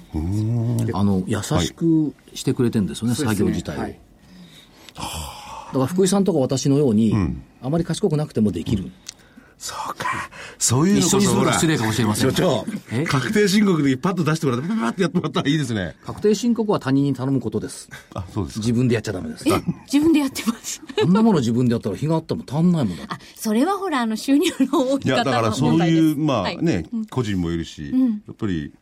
[0.95, 3.81] あの、優しくしてくれてんですよね、そうですね作業自体を。
[3.81, 4.01] はい。
[4.95, 5.03] だ
[5.73, 7.15] から福井さんとか私のように、
[7.61, 8.91] あまり賢くなくてもできる。
[9.59, 10.31] そうか。
[10.64, 15.94] そういうのにするほらと失礼かもしれません所長え、確定申告でパッと出してもらって、パッパッとやってもらったらいいですね。
[16.07, 17.90] 確定申告は他人に頼むことです。
[18.14, 18.61] あ、そうですか。
[18.61, 19.44] 自分でやっちゃダメです。
[19.44, 20.83] 自分でやってます。
[21.03, 23.14] あんなもの自分でやったら日があっても足んないもんだって。
[23.14, 25.74] あ、それはほら、あの、収入の大いや、き方のだからそう。
[25.87, 28.72] いう、まはいあね、個人もいるし、やっぱり、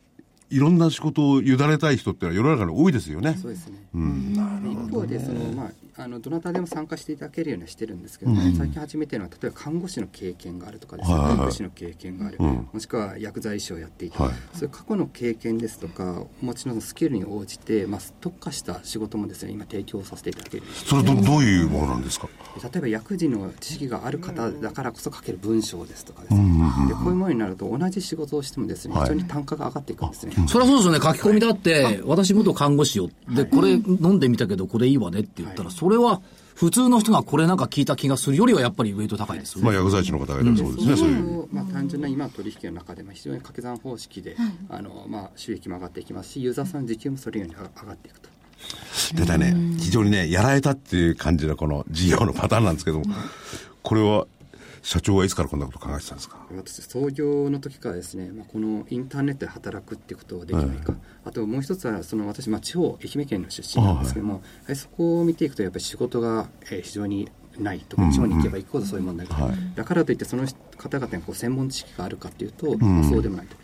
[0.50, 3.36] いろんな仕事を委ねたい人ってのは世の中に多いですよね。
[3.40, 3.78] そうですね。
[3.94, 11.36] 一方でそのまああのどなたでも参加していただけるようにはしてるんですけど、最近始めてるのは例えば看護師の経験があるとかですね、はいはいはい。
[11.38, 12.68] 看護師の経験がある、うん。
[12.72, 14.32] もしくは薬剤師をやっていた、はい。
[14.54, 22.28] そういう過去の経験ですとかお持ちのスキルに応じてまあ特化した仕事もですね今提供させていただけるそれど、どういうものなんですか？
[22.62, 26.42] 例えば薬事の知識がある方だからこそ書ける文章ですとかですね、
[26.88, 29.02] でこういうものになると同じ仕事をしてもですね、はい。
[29.04, 30.32] 非常に単価が上がっていくんですね。
[30.48, 31.00] それはそうですよね。
[31.00, 33.10] 書き込みだって、私元看護師よ。
[33.28, 36.22] で、これ飲んでみたけど、これいいわねって言ったら、それは
[36.54, 39.64] 普通の人がこれなんか聞いた気がするよりはやっぱりウェイト高いですよね。
[39.64, 41.48] まあ、薬剤師の方がそうですね、そういう。
[41.50, 44.36] まあ、単純な今の取引の中で、まあ、非常に掛け算方式で、
[44.68, 48.28] あのまあ、収益も上がっていきますし、ユーザーさんの時給もそれように上がっていくと。
[49.14, 53.06] でだね、非常にね、やられたっていう感じのこの事業のパターンなんですけども、
[53.82, 54.26] これは
[54.82, 56.44] 社長はいつからこんなこと考えてたんですか？
[56.50, 64.42] 私創業の時からですね、まあ、このインターネットで働くっていうことをできないか、あともう一つはその私、まあ、地方愛媛県の出身なんですけども、はい。
[64.66, 70.46] はい、そこを見ていくとやっぱり仕事が、えー、非常にないとか地方に行けば行くほどそういう問題が、うんうん、だからといってその
[70.78, 73.56] 方々にこう専門知識があるかというと、うん、そうでもないと。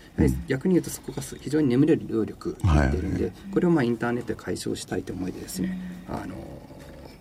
[0.48, 5.78] 逆に言うとそこが非常に眠れる労力になっているんで、はい、これをまあインターネットで解消したいという思いでですね、
[6.08, 6.34] あの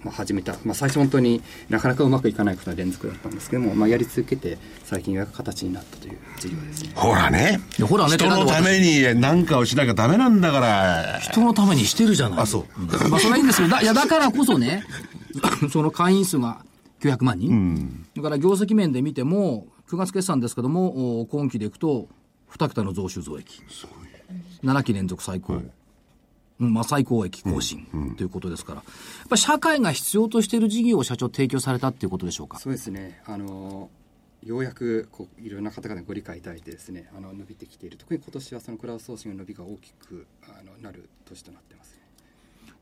[0.07, 6.91] まあ、始めた、まあ、最初本当になかなかうまくいかないことが連続だったんですけども、まあ、やり続けて最近ようやく形になったという事業ですね。
[6.95, 7.59] ほらね。
[7.81, 11.19] ほらね人のために何かをしなきゃダメなんだから。
[11.19, 12.39] 人のためにしてるじゃない。
[12.39, 14.83] あそう、うん、まあそれはいいんですけどだいやだからこそね
[15.71, 16.63] その会員数が
[17.01, 22.07] 900万人、うん、だから業績面で見ても9月決算ですけども今期でいくと
[22.51, 23.61] 2桁の増収増益。
[24.63, 25.63] 7期連続最高、はい。
[26.59, 27.85] まあ、最高益更新
[28.17, 28.83] ということですから、や
[29.27, 32.57] っぱり社会が必要としている事業を社長、提供されたっていうことでしょうか？
[32.57, 33.21] そうですね。
[33.25, 33.89] あの
[34.43, 37.97] ようやくこういろんな方々ご理解いただいてですねあの伸びてきている。
[37.97, 42.01] 特に今年はそのクラウドソーシングの伸びが大きくあのなる年となってますね。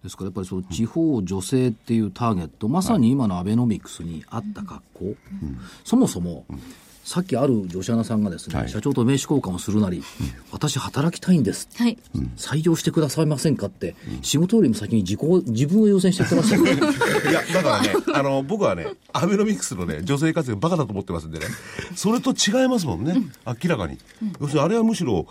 [0.04, 5.18] ですからやっぱりその地方女性っていうターゲット、まさに今のアベノミクスに合った格好、うん、
[5.84, 6.62] そもそも、うん
[7.06, 10.04] さっきある女子アナさんがですね、はい、社長と名刺交換をするなり、うん、
[10.52, 12.00] 私働きたいんです、はい、
[12.36, 16.72] 採用してくださいませんかって、うん、仕事よりも先に自己自分を優先してってましたね。
[17.30, 21.46] いや、だからね、あの、僕はね、アベノミクスのね、女性活躍バカだと思ってますんでね、
[21.96, 24.00] それと違いますもんね、うん、明らかに。
[24.42, 25.28] 要するにあれはむしろ、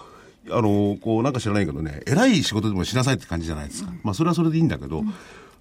[0.51, 3.93] あの、こう、なんか知らないけどね、偉い仕事でもしなさいって感じじゃないですか。
[4.05, 5.03] まあ、それはそれでいいんだけど、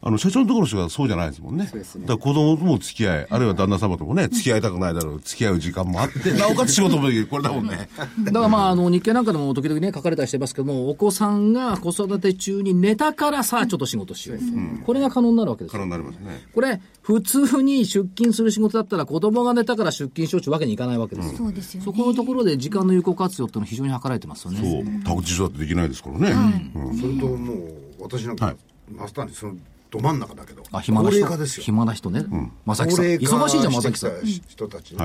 [0.06, 1.66] あの、社長のところの人はそうじゃないですもんね。
[1.66, 2.02] そうですね。
[2.02, 7.28] だから子供とも付き合い、あるいは旦那様ともね、付き合いたくないだろう、付き合う時間もあって、なおかつ仕事もできる。
[7.28, 7.88] これだもんね。
[8.26, 14.40] だからまあ、あの、日経なんかでも時々ね、書かれたりしてますけども、お子さんが子育て中に寝たからさあ、ちょっと仕事しよう。
[14.40, 16.48] うん、これが可能になるわけです可能になりますね。
[16.54, 21.38] これ、普通に出勤する仕事だったら、子供が寝たから出勤しようというわけにいかないわけですよ。
[21.38, 24.60] そうですよ、ね、そこのところで時間の有効活用っていうのは非常に図られてますよね。
[24.60, 25.04] そう。
[25.18, 26.72] 宅地だってできないですからね。
[26.76, 28.54] うん、それともう、私なんか、
[28.92, 29.56] マスターにその、
[29.98, 31.46] ど真ん中だけど、あ暇な人？
[31.62, 33.06] 暇な人ね、うん、正木さん。
[33.06, 34.12] 忙しいじゃん正木さん。
[34.26, 34.96] 人たち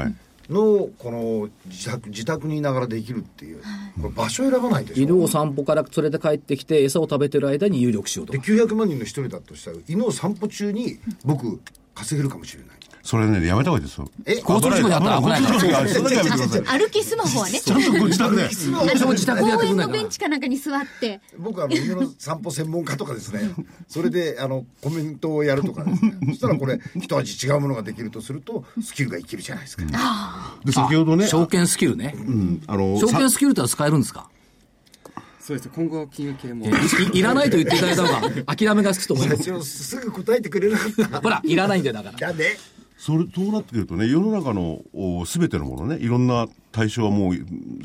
[0.49, 3.63] のこの自宅自宅にいながらできるっていう、
[4.01, 5.03] これ場所選ばないでしょ。
[5.03, 8.33] 犬を散歩から連れて帰ってきて餌を食べてる間に有力しようと。
[8.33, 11.61] で900万人の一人だとしたら犬を散歩中に僕
[11.95, 12.78] 稼げるかもしれない
[13.09, 14.07] それね、やめた方がいいですよ。
[14.27, 16.79] え、交通事故にあったら危ないから。
[16.79, 17.59] 歩きスマホはね。
[17.59, 18.43] ちゃんとご自宅で。
[18.51, 21.23] 自宅で公園のベンチかなんかに座って。
[21.39, 23.51] 僕は、あの、犬の散歩専門家とかですね、
[23.89, 26.19] それで、あの、コメントをやるとかですね。
[26.27, 29.85] そしたらこれ、一味違うものができるとすると、スキルが生きるじゃないですか。
[30.67, 31.29] で、先ほどね。
[31.29, 32.15] 証券スキルね。
[32.15, 32.63] うん。
[32.67, 34.29] あの、証券スキルって使えるんですか？
[35.41, 36.67] そうです今後金融系も
[37.15, 42.59] いらないと言っていただいた方が諦めがつくと思いますすぐ答えてくれなかったほらいらないんだよだからだね
[42.99, 44.83] それ、そうなってくるとね、世の中の
[45.25, 47.35] すべてのものね、いろんな対象はもう、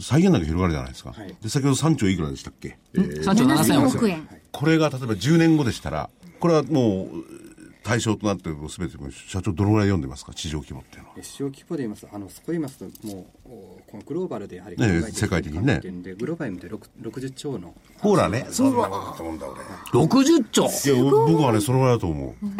[0.01, 1.11] 再現だけ広がるじゃないですか。
[1.11, 4.27] はい、で、先ほど3兆いくらでしたっけ、えー、?3 兆7000億円。
[4.51, 7.43] これが例えば10年後でしたら、これはもう、
[7.83, 8.97] 対象となっているすべて、
[9.27, 11.15] 社長、どのぐらい読んでますか、市場規模っていうのは。
[11.21, 15.79] 市場規模で言いますと、あのそこで言いますと、もう、このグローバルでやはり、ね、世界的にね。
[16.17, 17.75] グローバルで60兆の。
[17.99, 19.45] ほらね、そうだと思うんだ、
[19.93, 20.05] 俺。
[20.05, 22.45] 60兆いや、僕はね、そのぐらいだと思う。
[22.45, 22.57] うん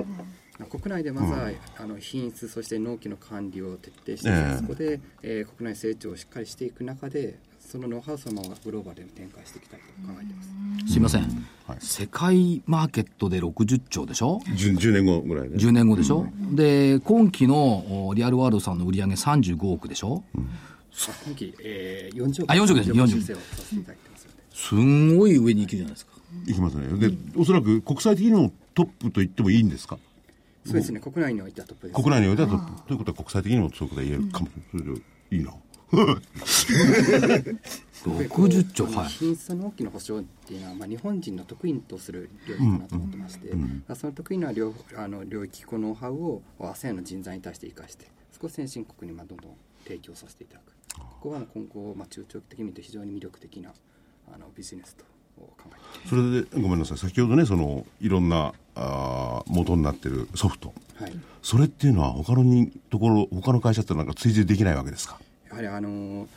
[0.70, 10.44] 国内でまずは、うん、あの品質そして納期の管理を徹底して、えそこで、えー、国内成長をしっかりしていく中でそのノウハウそのままグローバルで展開していきたいと考えていま
[10.88, 10.94] す。
[10.94, 11.22] すいません、
[11.66, 20.50] はい、世界マーケットで60兆でしょ？10, 10年後ぐらいで10年後でしょ、うん、で今期のリアルワールドさんの売り上げ35億でしょ、うん、
[21.26, 22.52] 今期、えー、40億。
[22.52, 22.92] あ40億です。
[22.92, 23.44] 40億
[24.54, 26.14] すんごい上に行くじゃないですか。
[26.48, 29.98] いきますねでおそらく国際的にもトップと言ってもいいんですか？
[30.66, 32.02] そうですね、国内においてはトップです。
[32.02, 32.88] 国内においてはトップ。
[32.88, 34.48] ということは国際的にもそういうことが言えるかも。
[34.72, 35.54] それでいいな。
[38.04, 48.08] 60兆、はい、品質の大きな保証っていうのは、まあ、日本人の得意とする領域かなと思ってまして、うんうん、その得意な領あの領域、このノウハウを ASEAN の人材に対して生かして、
[48.42, 49.52] 少し先進国にまあどんどん
[49.86, 50.74] 提供させていただく。
[51.00, 53.74] ここは今後、まあ、中長期的に見ると非常に魅力的な
[54.34, 55.06] あのビジネスと
[56.10, 56.98] それでごめんなさい。
[56.98, 65.20] 先ほどねそのいろんなあ元になってるソフト、はい、それっていうのは他のにところ他の会社ってなんか追随できないわけですか？
[65.50, 66.28] やはりあの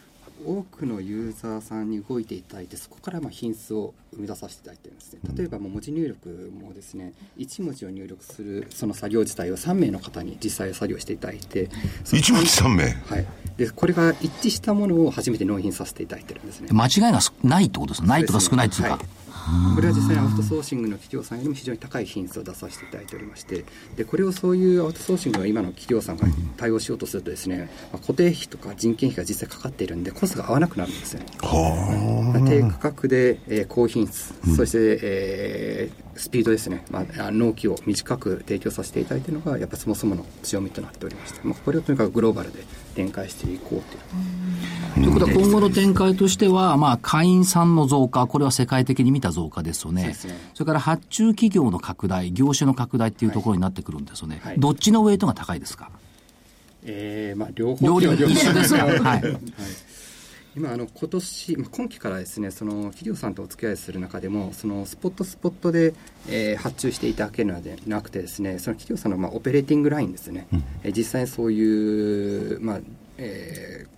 [0.47, 5.21] 多くのユーザーさんに動いていただいてそこからまあ品質を生み出させていただいてるんですね。
[5.37, 11.69] 例えばもう文字入力もですね1文字を入力するその作業自体を3名の方に実際作業していただいて
[12.13, 12.85] 一文字3名？
[12.85, 13.27] はい。
[13.57, 16.69] でこれが一致したものを初めて納品させていただいてるんですね。
[16.71, 19.01] 間違いがないってことですないとか少ないっていうか、はい
[19.75, 23.65] これは実際にアウトソーシングの企業さんよりも非常に高い品質を出させていただいておりまして
[23.97, 31.27] でこれをそういうアウトソーシングが今の企業さんが対応しようとするとですね、まあ、固定費とか人件費が実際かかっているんでコストが合わなくなるんですよね。
[32.47, 43.83] 低価格で、えー高品質、そして、えースピードですね、まあ、あ納期を短く提供させていただいているのがやっぱそもそもの強みとなっておりまして、まあ、これをとにかくグローバルで展開していこうという。
[44.95, 50.15] ということは今後の展開としては、まあ、会員さんの増加、これは世界的に見た増加ですよね。
[50.19, 50.35] そね。
[50.55, 54.41] それから発注企業の拡大、業種の拡大っていうところになってくるんですよね。
[54.43, 54.59] はい。
[54.59, 55.91] どっちのウェイトが高いですか？
[56.85, 57.87] えーまあ、両方。
[57.87, 59.01] 両両一緒ですかはい。
[59.01, 59.23] はい
[60.57, 65.93] 今あの今年、まあ、今期からですねその企業さんとお付き合いする中でもそのスポットスポットで、
[66.29, 70.49] えー発注していただけるのでなくてですねその企業さんのまあオペレーティングラインですね、
[70.83, 72.81] えー実際にそういう、まあ
[73.19, 73.97] えー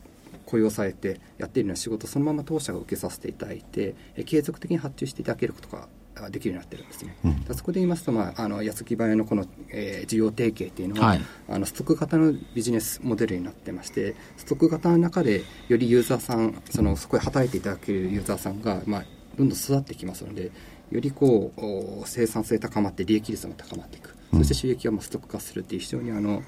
[0.49, 5.89] 雇用されてやっているような仕事をそのまま当社が受けさせていただいて、えー継続的に発注していただけることが
[6.25, 11.21] あできるようになってるんですね、だからそこで言いますと、まあ、あの安木早のこの、えー需要提携っていうのは、はい。
[11.49, 19.05] あのストック型のビジネスモデルになってましてストック型の中でよりユーザーさんそのそこで働いていただけるユーザーさんが、まあ、
[19.37, 20.51] どんどん育ってきますので
[20.91, 21.61] よりこう
[22.01, 26.43] お生産性高まって利益率も高まっていく、そして収益がもうストック化するっていう非常にあの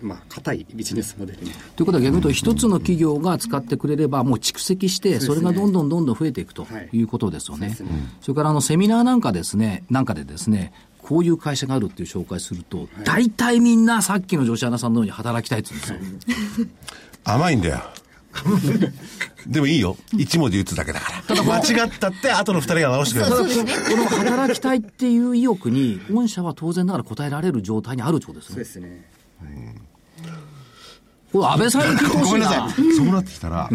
[0.00, 7.76] まあ硬いビジネスモデルにということは逆に言うと、一つの企業が使ってくれれば、もう蓄積して、それがどんどんどんどん増えていくとはいいうことですよね。
[8.20, 16.66] それからあのセミナーなんかですね、なんかでですね、こういう会社があるっていう紹介すると、大体みんなさっきの女子アナさんのように働きたいって言うんですよ。
[17.24, 17.82] 甘いんだよ。
[19.46, 19.96] でもいいよ。
[20.16, 21.42] 一文字打つだけだから。
[21.42, 23.36] 間違ったって後の二人が直してくれる。
[23.90, 28.64] この働きたいっていう意欲に、御社は当然ながら応えられる状態にあるってことですそうね。
[28.64, 29.13] ですね
[31.32, 32.82] これ安倍さんに聞いてほしいなごめんなさ。
[32.82, 32.92] い。
[32.94, 33.68] そうなってきたら、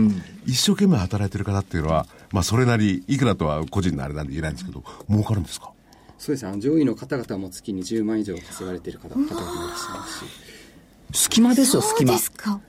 [0.45, 5.71] 一生懸命働いてる方っていうのは、まあそれなり、いくらとは個人のあれなんで言えないんですけど、儲かるんですか
[6.17, 10.31] そうですねあの上位の方々も月に10万以上稼がれている方方々もいらっしゃいますし
[11.13, 12.23] 隙間ですよ、隙間そうで。
[12.23, 12.59] すか？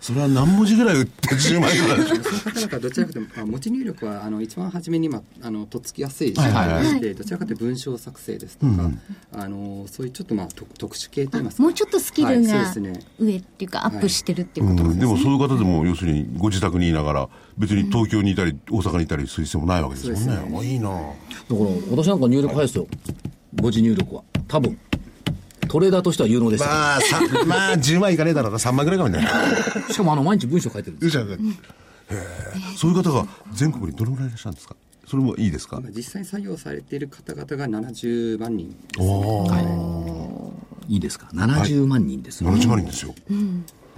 [0.00, 8.90] それは何文字ぐらい売って10万円ぐらいでしょその方々はどちらかというと、まあ、文字入力はあの一番初めに、まあ、あのとっつきやすい手はいはいはい段で、どちらかというと文章作成ですとか、
[9.32, 12.72] あのそういうちょっと、まあ、特特殊系といいますかもうちょっとスキルはいが
[13.18, 15.12] 上っていうか、アップしてるっていうことうん、なんでね。
[15.12, 21.12] ですもそういう方でも要するにご自宅にいながら別に東京にいたり大阪にいたりする必要もないわけですもんねねあいいなだか
[21.48, 21.56] ら、
[21.90, 22.86] 私なんか入力早いですよ。
[23.52, 24.22] 文字入力は。
[24.46, 24.78] 多分。
[25.68, 26.66] トレーダーとしては有能ですよ。
[26.68, 28.58] まあさまあ10万いかねえだろうな。
[28.58, 29.28] 3万ぐらいかもしれな
[29.88, 31.16] いしかもあの、毎日文章書いてるんです。
[31.16, 31.22] よ。
[31.24, 31.26] へ
[32.10, 32.24] え。
[32.76, 34.74] そういう方が全国にどのぐらいいらっしゃるんですか？
[35.06, 35.78] それもいいですか？
[35.80, 39.68] 今実際に作業されている方々が70万人ですね。
[40.88, 40.96] い。
[40.96, 42.50] いですか ?70 万人ですよ。
[42.50, 43.14] 70万人ですよ、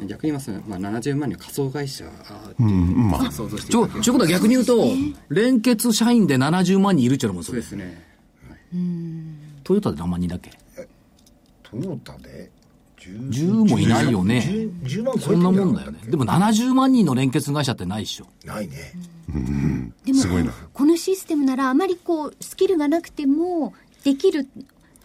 [0.06, 3.30] 逆に言いますと、まあ、70万人は仮想会社うまあ。
[3.30, 4.87] 想像してちょ、いただけるちょことは逆に言うと、
[5.28, 7.62] 連結社員で70万人いるっちゃうもそうで。
[7.62, 8.02] すね。
[9.62, 10.50] トヨタで何万人だっけ？
[11.70, 12.50] トヨタで
[12.98, 14.44] 10, 10もいないよね。
[14.46, 16.00] 10, 10万超えてそんなもんだよね。
[16.04, 18.26] でも70万人の連結会社ってないっしょ。
[18.44, 18.92] ないね
[20.04, 24.48] でもすごいなこのシステムならあまりこうスキルがなくてもできる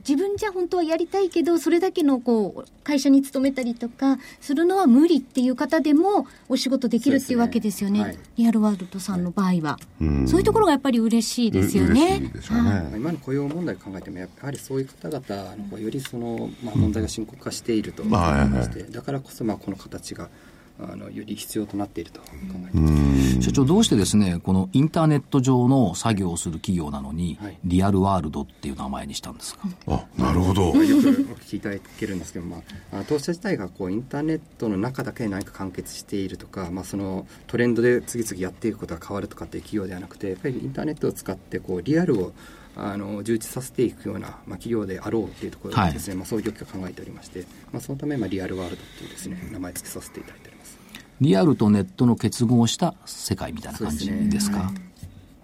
[0.08, 8.00] 自分じゃ本当はやりたいけどそれだけのこう会社に勤めたりとかするのは無理っていう方でもお仕事できるっていうわけですよね。
[8.00, 8.24] そうですね。
[8.38, 12.30] リアルワールドさんの場合は、そういうところがやっぱり嬉しいですよね。
[12.34, 12.54] 嬉しい
[12.96, 20.30] 今の雇用問題を考えてもやはりそういう方々のよりその、まあ、問題が深刻化していると思いまして、だからこそまあこの形が
[20.80, 22.28] あのより必要となっていると考
[22.68, 22.92] えていま
[23.40, 23.42] す。
[23.42, 27.58] 社長、どうしてですね、このインターネット上の作業をする企業なのに、はい。
[27.64, 30.76] リアルワールドっていう名前にしたんですか、あなるほど。
[30.76, 32.62] よくお聞きいただけるんですけど、ま
[32.92, 42.34] あ、あ当社自体がこうインターネットの中だけで何か完結しているとか、まあ、そのトレンドで次々やっていくことが変わるとかっていう企業ではなくてやっぱりインターネットを使ってこうリアルを
[42.78, 50.55] あの充実させていくような、まあ、企業であろうというところでですね、まあ、創業期が考えておりまして、まあ、そのため、まあ、リアルワールドっていうですね名前付けさせていただいております。
[51.22, 54.72] リアルとネットの結合した世界みたいな感じですか？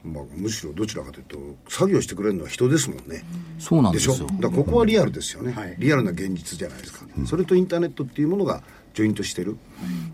[0.03, 1.37] まあ、むしろどちらかというと
[1.69, 3.23] 作業してくれるのは人ですもんね、
[3.59, 4.23] そうなんでですしょ？
[4.23, 4.29] よ。
[4.39, 5.75] だからここはリアルですよね、はい。
[5.77, 8.63] リアルな現実じゃないですか、それとインターネットっていうものが
[8.95, 9.57] ジョイントしてる、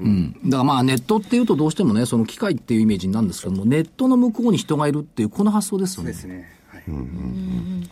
[0.02, 6.13] うん、だからまあネットっていうとどうしてもね、その機械っていうイメージになるんですけども、ネットの向こうに人がいるっていう、この発想ですよね。
[6.13, 6.36] そうで。
[6.36, 6.84] すね、はい。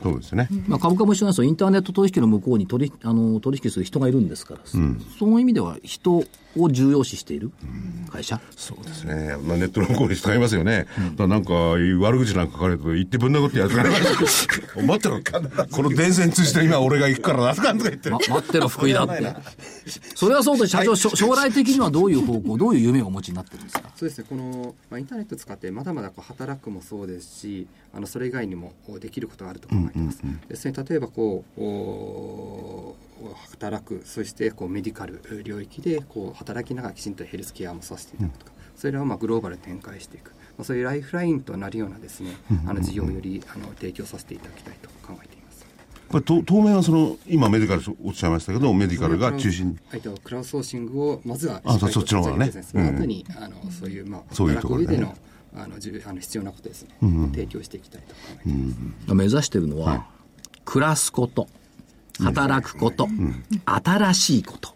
[0.03, 0.49] そうですね。
[0.67, 1.47] まあ、株価も一緒なんですよ。
[1.47, 6.25] インターネット取引の向こうに取りあの取引する人がいるんですから、その意味では人
[6.57, 7.51] を重要視している
[8.11, 8.39] 会社？
[8.55, 9.37] そうですね。
[9.43, 10.85] まあ、ネットの向こうに使いますよね。
[10.85, 13.89] だからなんか、悪口なんか書かれると、言ってぶん殴ってやつがね。
[14.85, 15.21] 待ってろ。
[15.71, 18.09] この電線通じて今俺が行くからな、とか言って。
[18.09, 19.35] ま、待ってろ、福井だって。
[20.15, 23.89] それはそうと社長、しょ将来的にはどういう方向、どういう夢をお持ちになってるんですか？
[23.95, 32.95] そうですねこの、まあ、インターネット使ってまだまだこう働くもそうですしあのそれ以外にもできることがあると考えています、ですね、例えばこうお
[33.51, 42.31] 働くそしてこうメディカル領域でこう働きながらきちんとヘルスケアもさせていただくとか、それをまあグローバルに展開していく、まあ、そういうライフラインとなるようなですね、
[42.67, 45.65] あの事業をよりあの提供させていただきたいと考えています。
[46.07, 49.69] これと当面はその、今メディカルおっしゃいましたけど、メディカルが中心。
[49.69, 49.77] に。
[49.93, 52.51] えっと、クラウドソーシングをまずはあそっちの方がね。
[52.51, 55.05] その後に、あのそういうまあそういうところでね。
[55.05, 55.19] 働く上
[55.55, 56.89] でのあのじゅあの必要なことですね、
[57.31, 59.13] 提供していきたいと考えています。
[59.15, 60.05] 目指してるのは、
[60.65, 61.47] 暮らすこと、
[62.19, 63.07] 働くこと、
[63.65, 64.73] 新しいこと、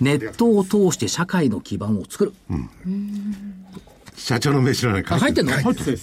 [0.00, 2.32] ネットを通して社会の基盤を作る。
[4.16, 5.52] 社長の名刺の中あ、に入ってんの？
[5.52, 5.98] 入ってる。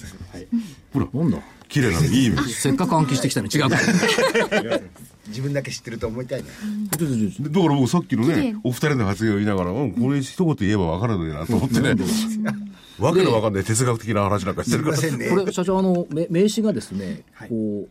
[0.94, 1.38] ほら、なんだ？
[1.70, 2.54] 綺麗なの、いい意味。
[2.54, 3.70] せっかく暗記してきたのに違う。
[3.70, 3.78] か
[4.62, 4.80] ら。
[5.28, 6.50] 自分だけ知ってると思いたいね
[6.98, 11.96] でだから僕さっきのね、お二人の発言を言いながら、うん、これ一言言えば分かるのになと思ってね。
[13.00, 14.98] わけのわかんない哲学的な話なんかしてるから。
[14.98, 15.30] すいませんね。
[15.30, 17.90] これ、社長、あの、め名刺がですね、こう、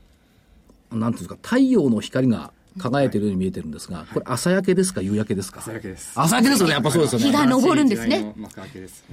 [0.93, 5.61] なんていうんですか、太陽の光が輝いてるように見えてるんですが、これ朝焼けですか、夕焼けですか？
[5.61, 6.13] 朝焼けです。
[6.15, 7.27] 朝焼けですよね、やっぱそうですよね。
[7.27, 8.17] 日が昇るんですね。
[8.17, 8.23] 新しい。
[8.23, 9.05] 時代の幕開けです。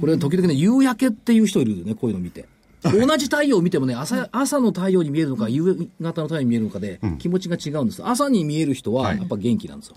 [0.00, 2.46] これ、時々ね、夕焼けっていう人いるよね、こういうの見て。
[2.82, 8.06] 同じ太陽を見てもね、朝、朝の太陽に見えるのか、夕方の太陽に見えるのかで、気持ちが違うんです。
[8.06, 9.94] 朝に見える人は、やっぱ元気なんですよ。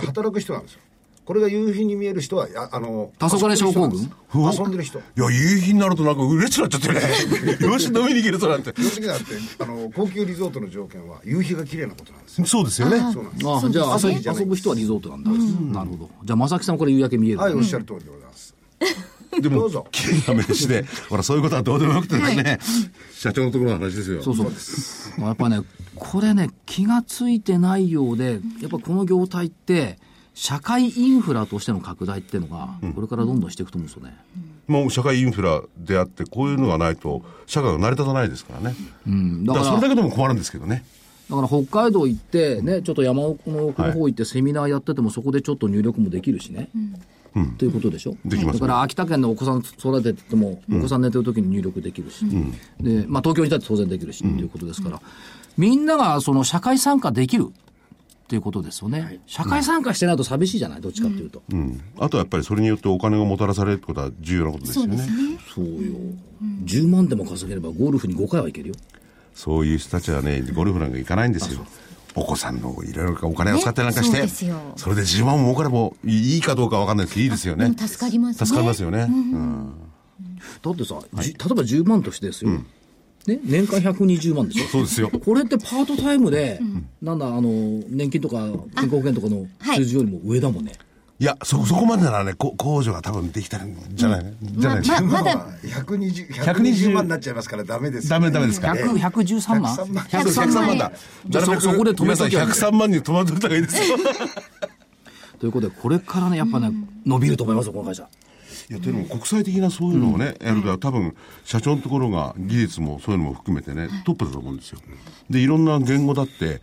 [0.00, 0.80] 働く人なんですよ
[1.24, 4.12] これが夕日に見える人はやあの黄昏症候群？
[4.34, 7.66] 遊んでる人いや、夕日になるとなんか嬉しくなっちゃってね。
[7.66, 8.72] よし、飲みに行けるとなんて。
[8.72, 12.98] 基本的にはだってあの高級リゾートの条件は夕日が綺麗なことなんですよそうですよね。
[13.12, 15.30] そうなんですああじゃあ遊びじゃない遊ぶ人はリゾートなんだ。
[15.30, 16.10] なるほど。
[16.24, 17.38] じゃあ、正木さんこれ夕焼け見える。
[17.38, 18.54] はいおっしゃる通りでございます
[19.40, 22.58] でもどうぞ、綺麗な名刺で、ほら、そういうことはどうでもよくてですね、
[23.12, 24.22] 社長のところの話ですよ。
[24.22, 25.24] そうそう。
[25.24, 25.60] やっぱね、
[25.96, 29.98] これね、気がついてないようで、やっぱこの業態って、
[30.34, 34.16] 社会インフラとしての拡大っていうのが、これからどんどんしていくと思うんですよね。
[34.66, 38.76] もう社会インフラであって、こういうのがないと、社会が成り立たないですからね。
[39.06, 39.44] うん。
[39.44, 40.84] だだから、から、それだけでも困るんですけどね。
[41.30, 46.68] だから北海道行って、ね、ちょっと山奥の奥の方行ってセミナーやってても、そこでちょっと入力もできるしね。
[47.58, 48.16] ということでしょ？
[48.24, 48.60] できますね。
[48.60, 52.24] だから秋田県のお子さん育ててても、お子さん寝てる時に入力できるし、
[52.80, 55.00] で、まあ東京にいたって当然できるし、ということですから、
[55.56, 57.48] みんながその社会参加できる
[58.24, 59.20] っていうことですよね。
[59.26, 60.80] 社会参加してないと寂しいじゃない？
[60.80, 61.42] どっちかっていうと。
[61.52, 61.80] うん。
[61.98, 64.98] あとはやっぱりそれによってお金がもたらされるってことは重要なことですよね。
[65.54, 65.70] そうよ。
[66.64, 68.74] 10万でも稼げればゴルフに5回は行けるよ。
[69.34, 71.66] そういう人たちはね、ゴルフなんか行かないんですよ。
[72.14, 77.74] お子さんのいろいろお金を使ってなんかして、ねそうですよそれで10万も儲かればいいかどうかわかんないですけど、いいですよね。
[77.76, 79.08] 助かりますね助かりますよね。
[79.10, 79.72] うん
[80.62, 82.50] だってさ、じ例えば10万としてですよ。
[83.26, 84.66] ね、年間120万でしょ？
[84.68, 85.10] そうですよ。
[85.10, 86.60] これってパートタイムで、
[87.00, 88.36] なんだ、あの、年金とか
[88.76, 90.72] 健康保険とかのはい数字よりも上だもんね。
[91.20, 95.00] いや、そ、そこまでならね、こ控除が多分できたんじゃない、じゃないですか。
[95.00, 100.92] ままだまあ120 120万になっちゃいますからダメですダメダメですか？100 113万？103万100 103万だ。
[101.28, 103.96] じゃあそそこで止めときゃいい103万に止まっといた方がいいですよ。
[105.38, 106.70] ということで、これからね、やっぱね、
[107.06, 108.06] 伸びると思いますよ、この会社。
[108.70, 114.78] いや、でも国際的なそういうのをね、やると多分、社長のところが技術もそういうのも含めてね、トップだと思うんですよ。
[115.28, 116.60] で、いろんな言語だって、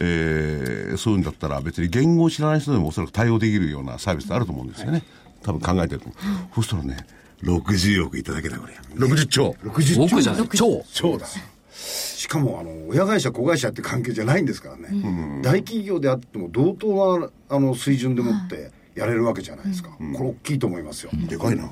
[0.00, 5.02] えーそういうんだったら別に言語を知らない人でもおそらく対応できるようなサービスってあると思うんですよね。
[5.42, 6.54] 多分考えてると思う。
[6.56, 7.06] そうしたらね、
[7.42, 8.74] 60億いただけだ、これ。
[8.96, 9.54] 60兆。
[9.62, 10.84] 60億じゃない、超。
[10.92, 11.26] 超だ
[11.76, 21.70] しかもあの親会社子会社って関係じゃないんですからね、大企業であっても同等なあの水準でもってやれるわけじゃないですか、これ大きいと思いますよ、でかいな。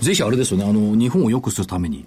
[0.00, 2.06] ぜひあれですよね、あの、日本を良くするために、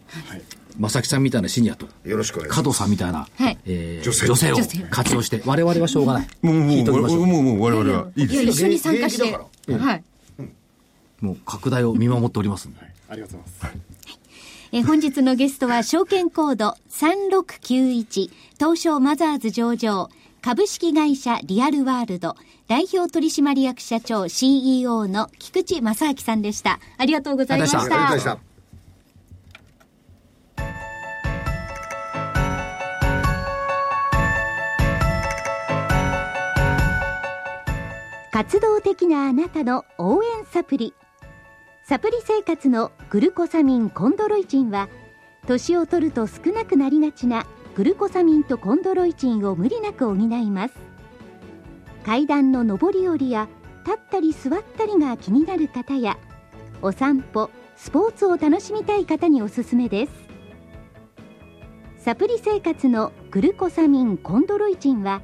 [0.80, 2.63] 正木さんみたいなシニアと、よろしくお願いします。
[2.63, 3.57] 加藤さんみたいな、はい。
[3.65, 4.26] えー女性。
[4.28, 4.57] 女性を
[4.89, 6.28] 活用して、我々はしょうがない。
[6.41, 8.41] もう、もう、もう、もう、もう、我々はいいですよ。
[8.43, 9.74] いや一緒に参加して。
[9.74, 10.03] はい。
[11.22, 12.80] もう拡大を見守っておりますんで。
[13.09, 13.91] ありがとうございます。
[14.74, 20.09] え本日のゲストは証券コード3691東証マザーズ上場
[20.41, 22.38] 株式会社リアルワールド
[22.72, 26.80] 代表取締役社長 CEO の菊池正明さんでした。
[26.97, 28.39] ありがとうございましあありがとうございたまし。
[38.32, 40.93] た活動的なあなたの応援サプリ
[41.84, 44.88] サプリ生活のグルコサミンコンドロイチンは
[45.45, 47.45] 年を取ると少なくなりがちな
[47.76, 50.91] グルコサミンとコンドロイチンを無理なく補います
[52.06, 53.47] 階段の上り下りや
[53.86, 56.18] 立ったり座ったりが気になる方や
[56.82, 60.12] お散歩スポーツを楽しみたい方におすすめです。
[61.97, 65.22] サプリ生活のグルコサミンコンドロイチンは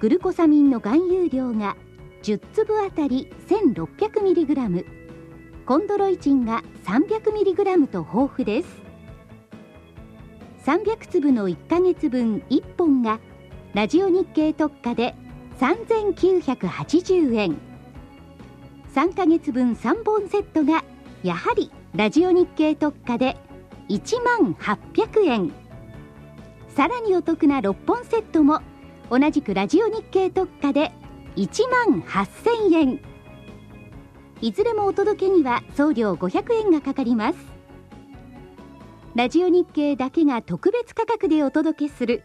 [0.00, 1.76] グルコサミンの含有量が
[2.22, 4.84] 10粒あたり 1600mg
[5.66, 8.68] コンドロイチンが 300mg と豊富です。
[10.64, 13.20] 300粒の1ヶ月分1本が
[13.74, 15.14] ラジオ日経特価で
[15.60, 17.56] 3980円。
[18.94, 20.84] 3ヶ月分3本セットが
[21.22, 23.36] やはりラジオ日経特価で
[23.88, 25.52] 1万800円。
[26.68, 28.60] さらにお得な6本セットも
[29.10, 30.92] 同じくラジオ日経特価で
[31.36, 33.00] 1万8000円。
[34.42, 37.38] いずれもお届けには送料500円がかかります。
[39.14, 42.22] ラジオ日経だけが特別価格でお届けする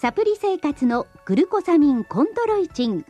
[0.00, 3.04] サプリ生活のグルコサミンコントロイチン。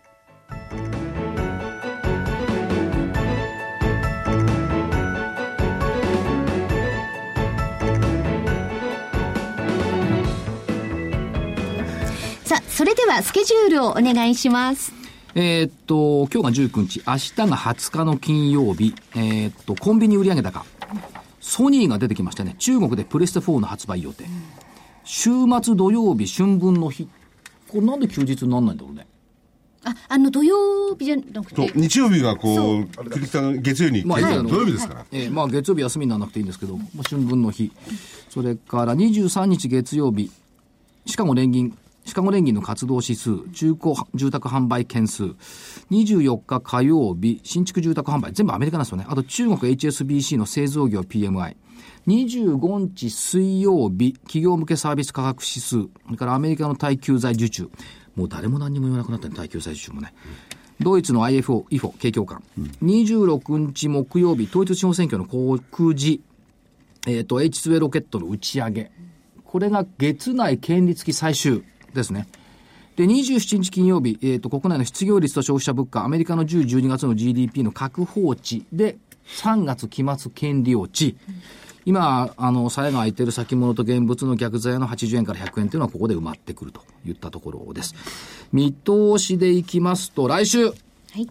[12.45, 14.93] さあそれではスケジュールをお願いします。
[15.37, 20.67] えーっと、今日が19日、明日が20日の金曜日、えーっと、コンビニ売上高、
[21.41, 22.57] ソニーが出てきましたね。
[22.59, 24.25] 中国でプレステ4の発売予定。
[25.05, 25.31] 週
[25.63, 27.09] 末土曜日、春分の日。
[27.69, 29.07] これなんで休日にならないんだろうね。
[29.83, 35.07] ああの土曜日じゃなくて日曜日がこう、栗木さんが月曜に行って、まあ土曜日ですから。
[35.11, 37.73] えーまあ月曜日休みにならなくていいんですけど、まあ、春分の日。
[38.29, 40.31] それから23日月曜日、
[41.07, 45.35] シカゴ連銀、シカゴ連銀の活動指数、中古住宅販売件数、
[45.91, 49.07] 24日火曜日、新築住宅販売、全部アメリカなんですよね。
[49.09, 51.57] あと中国 HSBC の製造業 PMI。
[52.11, 57.71] 25日水曜日、企業向けサービス価格指数、それからアメリカの耐久財受注。
[58.17, 60.13] もう誰も何にも言わなくなったね、耐久財受注もね。
[60.81, 62.43] ドイツの IFO、IFO、景況感。
[62.83, 66.23] 26日木曜日、統一地方選挙の航空時、
[67.07, 68.91] えっ、と、H2A ロケットの打ち上げ。
[69.45, 71.63] これが月内権利付き最終
[71.95, 72.27] ですね。
[72.97, 81.17] で、27日金曜日、えっ、と、国内の失業率と消費者物価、アメリカの10、12月の GDP の確報値で、3月期末権利落ち。
[81.87, 87.95] 今、あの、さえが空いてる先物と現物の逆材の80円から100円というのはここで埋まってくるといったところです。
[88.53, 90.73] 見通しでいきますと、来週、は
[91.17, 91.29] い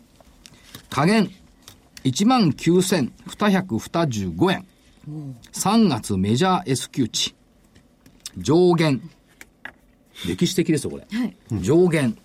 [0.89, 1.29] 下限、
[2.03, 4.65] 19,225円。
[5.53, 7.35] 3月メジャー S q 値。
[8.37, 9.01] 上限。
[10.27, 11.07] 歴史的ですよ、これ。
[11.17, 12.17] はい上限。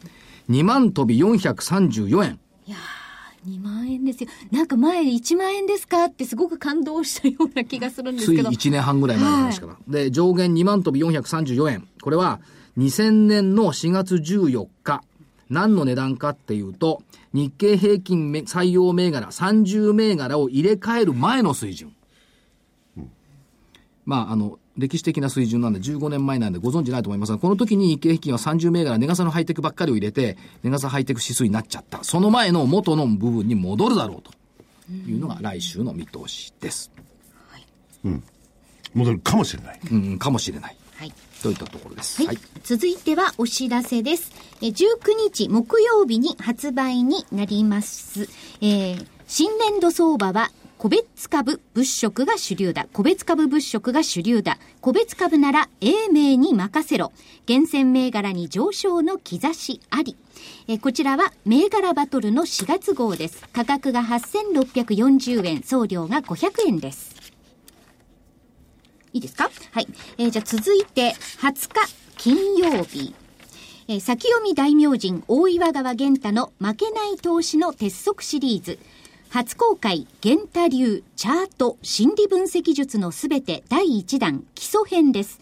[0.50, 2.40] 2万飛び434円。
[2.66, 3.03] いやー
[3.46, 9.76] 2万円ですよなんか前1万円ですかってすごく感動したような気がするんですついけど1年半ぐらい前の話から。
[9.86, 11.88] で、上限2万飛び434円。
[12.02, 12.40] これは
[12.78, 15.02] 2000年の4月14日。
[15.50, 21.94] 何の値段かっていうと、日経平均め採用銘柄30銘柄を入れ替える前の水準。
[24.06, 32.02] まあ、あの、歴史的な水準なんで15年前なんでご存知ないと思いますが、この時に日経平均は30銘柄、ネガサのハイテクばっかりを入れて、ネガサハイテク指数になっちゃった。
[32.02, 34.32] その前の元の部分に戻るだろうと
[34.92, 36.90] いうのが来週の見通しです。
[38.94, 39.80] 戻るかもしれない。
[39.90, 40.76] うん、かもしれない。
[40.96, 41.12] はい
[41.42, 42.24] といったところです。
[42.24, 44.32] はい、続いてはお知らせです。
[44.62, 48.28] えー19日木曜日に発売になります。
[48.62, 52.86] えー新年度相場は個別株物色が主流だ。
[52.92, 54.58] 個別株物色が主流だ。
[54.80, 57.12] 個別株なら英明に任せろ。
[57.46, 60.16] 厳選銘柄に上昇の兆しあり。
[60.66, 63.44] えこちらは銘柄バトルの4月号です。
[63.52, 67.14] 価格が8640円、送料が500円です。
[69.14, 69.50] いいですか？
[69.70, 69.86] はい。
[70.18, 73.14] えーじゃあ続いて、20日金曜日。
[73.88, 78.78] えー先読み大明神大岩川源太の負けない投資の鉄則シリーズ。
[79.34, 85.40] 初公開、源太流、チャート、心理分析術のすべて第1弾、基礎編です。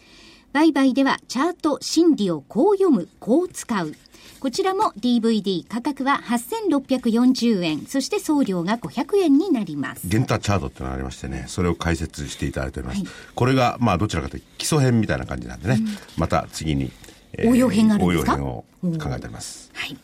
[0.55, 3.95] 売買ではチャート、心理をこう読む、こう使う。
[4.40, 10.09] こちらも DVD 価格は8640円、そして送料が500円になります。
[10.09, 13.03] ゲンタチャートってのがありましてね、それを解説していただいております。
[13.34, 15.80] これが、まあ、どちらかというと基礎編みたいな感じなんでね、
[16.16, 16.90] また次に、
[17.34, 18.36] え応用編があるんですか？
[18.36, 18.64] 応用編を
[18.99, 19.70] 考えております。
[19.74, 19.99] はい。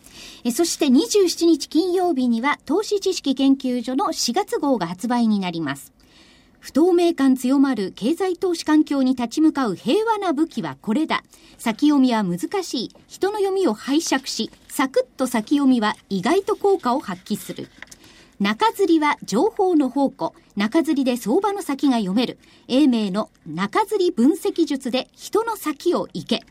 [0.44, 5.92] えそして27日金曜日には投資知識研究所の4月号が発売になります。
[6.60, 11.22] 不透明感強まる経済投資環境に立ち向かう平和な武器はこれだ。
[11.56, 12.90] 先読みは難しい。
[13.06, 17.68] 人の読みを拝借し、サクッと先読みは意外と効果を発揮する。
[18.40, 20.32] 中吊りは情報の宝庫。
[20.54, 22.38] 中吊りで相場の先が読める。
[22.68, 26.44] 英明の中吊り分析術で人の先を行け。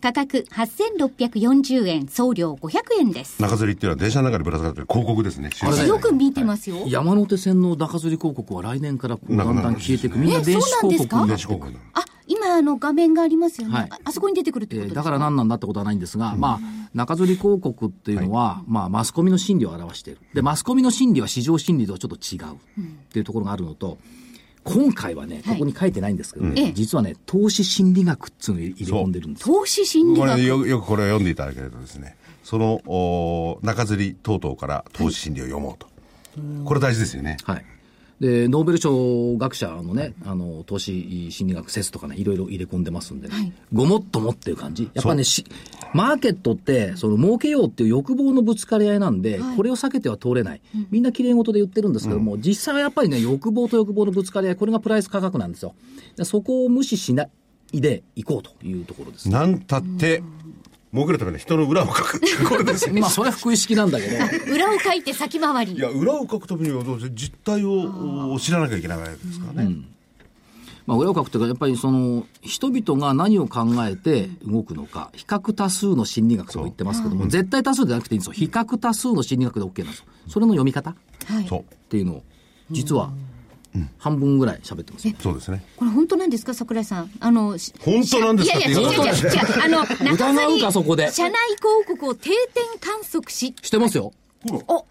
[0.00, 3.42] 価格8640円、送料500円です。
[3.42, 5.50] 中吊りっていうのは電車の中でぶら下がってる広告ですね。
[5.86, 6.78] よく見てますよ。
[6.86, 10.18] 山手線の中吊り広告は来年からだんだん消えていく。
[10.18, 11.16] みんな電子えそうなんですか？
[11.18, 11.78] 広告に電子広告。
[11.92, 13.74] あ、今あの画面がありますよね。
[13.74, 20.20] はいああそこに出てくるってことですか、えーだから何なんだってことはないんですが、まあ、中吊り広告っていうのは、まあ、マスコミの心理を表している。
[20.32, 23.98] で、マスコミの心理は市場心理とはちょっと違うっていうところがあるのと、
[24.64, 29.54] 今回はね、ここに書いてないんですけどね、ええ実はね、投資心理学っていうのを入れ込んでるんですよ。
[29.54, 30.30] 投資心理学。
[30.30, 35.86] これよよくこれを読んでいただけるとですね、そのお中吊り等々から投資心理を読もうと。
[36.64, 37.36] これ大事ですよね。
[37.44, 37.64] はい。
[38.20, 44.90] で、ノーベル賞学者のね、あの、投資心理学説とかね、いろいろ入れ込んでますんでね、ごもっともっていう感じ。
[44.94, 45.44] やっぱね、し、
[45.92, 50.62] マーケットって、その、儲けようっていう欲望のぶつかり合いなんで、これを避けては通れない。
[50.90, 55.74] みんな綺麗事で言ってるんですけども、実際はやっぱりね、欲望と欲望のぶつかり合い、これがプライス価格なんですよ。
[56.16, 57.28] でそこを無視しな
[57.72, 59.28] いでいこうというところです。
[59.28, 60.22] なんたって、
[60.94, 62.20] 儲けるために人の裏を書く。
[62.48, 62.94] これですよ。
[63.00, 65.78] まあ、それは福井式なんだけど、裏を書いて先回りい。
[65.78, 69.76] や、裏を書くためにはどうせ実態をお知らなきゃいけないわけですからね。
[70.86, 78.32] まあ、裏を書くというか、やっぱりその、人々が何を考えて動くのか、比較多数の心理学とか言ってますけども、絶対多数じゃなくていいんですよ。
[78.34, 80.04] 比較多数の心理学で OK なんですよ。
[80.28, 80.94] それの読み方っ
[81.26, 81.46] はい。
[81.48, 81.74] そう。
[81.88, 82.22] ていうのを、
[82.70, 83.10] 実は、
[83.98, 85.14] 半分ぐらい喋ってますよ。
[85.20, 85.64] そうですね。
[85.76, 86.54] これ本当なんですか？
[86.54, 87.10] 桜井さん。
[87.20, 88.58] あの、し本当なんですか？
[88.58, 89.10] いやいや、違う違う違う。
[89.64, 89.78] あの、
[90.16, 94.12] 中疑うかそこで社内広告を定点観測し、してますよ。
[94.66, 94.84] お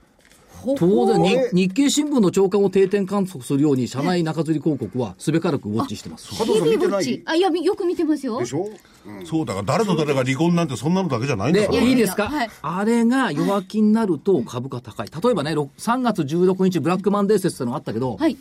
[0.77, 6.29] 当然えに、日経新聞の長官を定点観測するように、社内中吊り広告はすべからくウォッチしてます。
[6.29, 7.23] 加藤さん見てないウォッチ。
[7.25, 8.45] あ、いや、よく見てますよで。
[8.45, 8.69] しょ？
[9.25, 11.81] そうだから誰と誰が離婚なんてそんなのだけじゃないんだで、から。
[11.81, 15.07] いいですか、はいあれが弱気になると株価高い。
[15.21, 18.38] 例えばね、ろ3月16日ブラックマンデー説ってのがあったけど、はい。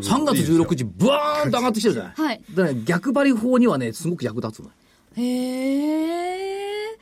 [0.00, 2.12] 3月16日、ブワーンと上がってきてるじゃない。
[2.16, 4.70] はいだから逆張り法にはね、すごく役立つの。
[5.16, 5.22] へ
[6.92, 6.98] え。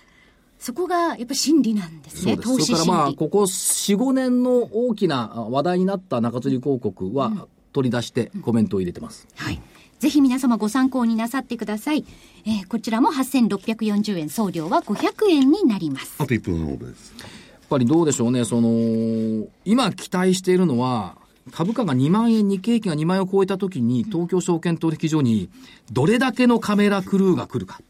[0.59, 2.33] そこがやっぱ心理なんですね。
[2.33, 2.49] そうです。
[2.49, 3.13] 投資それからまあ。
[3.13, 9.27] ここ4、5年の大きなあ話題になった中吊り広告は、取り出してコメントを入れてます。
[9.37, 9.61] はい。
[9.99, 12.05] ぜひ皆様ご参考になさってください。
[12.45, 16.15] えーこちらも8640円、送料は500円になります。
[16.19, 17.15] あと1分ほどです。
[17.19, 21.17] やっぱりどうでしょうね、その、今期待しているのは、
[21.51, 25.51] 株価が2万円、日経平均が2万円を超えたときに、東京証券取引所に、
[25.91, 27.81] どれだけのカメラクルーが来るか。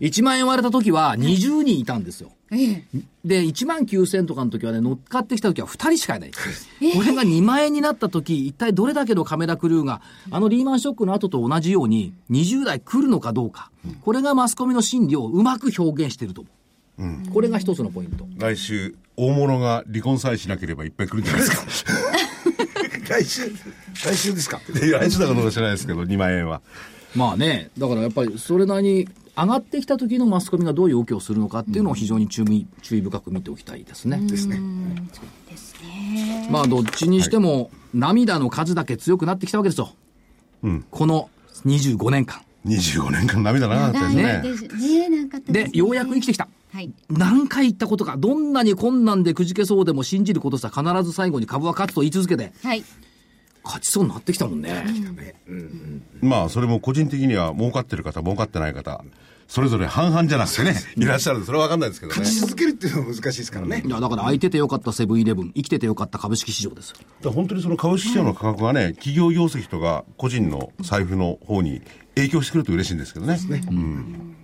[0.00, 2.30] 1万円割れたときは20人いたんですよ。
[2.52, 2.84] ええ。
[3.24, 6.30] で、1万9000とかの時はね、乗っかってきた時は2人しかいない。
[6.30, 13.70] これが2万円になった時、一体どれだけのカメラクルーが、あのリーマンショックの後と同じように、20代来るのかどうか。
[14.02, 16.50] これがマスコミの心理をうまく表現していると思
[17.28, 17.30] う。
[17.32, 18.26] これが一つのポイント。
[18.38, 21.92] 来週、大物が離婚さえしなければいっぱい来るんじゃないですか。
[23.08, 23.42] 来週、
[24.04, 24.60] 来週ですか？
[24.84, 26.60] いや来週だかどうか知らないですけど、2万円は。
[27.14, 34.18] まあね、だからやっぱりそれなりに上がってきた時のマスコミがどういう動きをするのかっていうのを非常に注意注意深く見ておきたいですね。
[34.22, 34.60] ですね。
[36.50, 39.94] まあどっちにしても涙の数だけ強くなってきたわけですよ。
[40.90, 41.30] この
[41.64, 42.42] 25年間。
[42.66, 44.42] 25年間涙なかったです長ねい。
[44.42, 44.62] です
[45.08, 45.08] ね。
[45.24, 46.48] なかったですねで、ようやく生きてきた。
[46.76, 46.92] はい。
[47.08, 52.84] 何回言ったことか、どんなに困難でくじけそうでも信じることさ、必ず最後に株は勝つと言い続けて、はい。
[53.64, 55.34] 勝ちそうになってきたもんね。
[56.20, 59.02] まあ、それも個人的には儲かってる方、儲かってない方、
[59.48, 62.36] それぞれ半々じゃなくてね、いらっしゃるんで、それはわかんないですけどね勝。
[62.36, 63.88] ち続けるっていうのは難しいですからねい。
[63.88, 66.90] や、だから空いててよかったセブンイレブン、生きててよかった株式市場です
[67.22, 67.32] よ。
[67.32, 71.80] 本当にその株式市場の価格がね、企業業績とか個人の財布の方に
[72.16, 73.38] 影響してくると嬉しいんですけどね。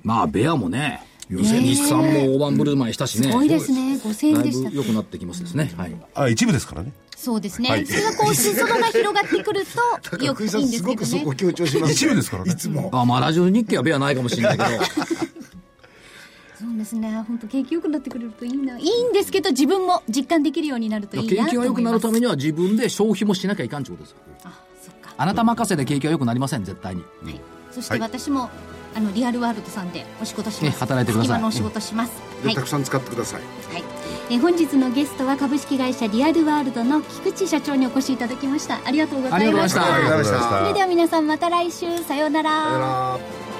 [0.02, 3.28] まあ、ベアもね、日産も大盤振る舞いしたしね。
[3.28, 3.94] すごいですね。
[3.94, 4.76] 5000円でしたぶ。
[4.76, 5.72] 良くなってきますですね。
[5.76, 5.96] はい。
[6.14, 6.92] あ、一部ですからね。
[7.16, 7.70] そうですね。
[7.70, 9.62] はいそれがこう、裾野が広がってくる
[10.10, 11.52] と、 よくいいんです福井さんすごけどねくそこ。
[11.52, 12.90] 強調します一部ですからねいつも。
[12.92, 14.70] あまあ、ラジオ日経はベアないかもしれないけど、
[16.62, 17.24] そうですね。
[17.26, 18.78] 本当景気良くなってくれるといいな。
[18.78, 21.50] いいんですけど、自分も実感できるようになるといいなと思います。
[21.50, 24.16] 景気が良くなるためには自分で消費もしなきゃいかんってことですよ。
[24.44, 25.14] あ、そっか。
[25.16, 27.02] あなた任せで景気は良くなりません、絶対に。
[27.22, 27.40] はい。
[27.72, 28.50] そして私も、
[28.94, 30.64] あの、リアルワールドさんでお仕事します。
[30.64, 32.12] ね働いてくださいのお仕事します。
[32.12, 32.62] はいでた。
[32.62, 33.40] くさん使ってください。
[33.72, 33.84] はい。
[34.30, 38.80] えー本日のゲストは株式会社リアルワールドの菊池社長にお越しいただきました。
[38.84, 39.82] ありがとうございました。
[39.82, 43.51] それでは皆さんまた来週さようならさよなら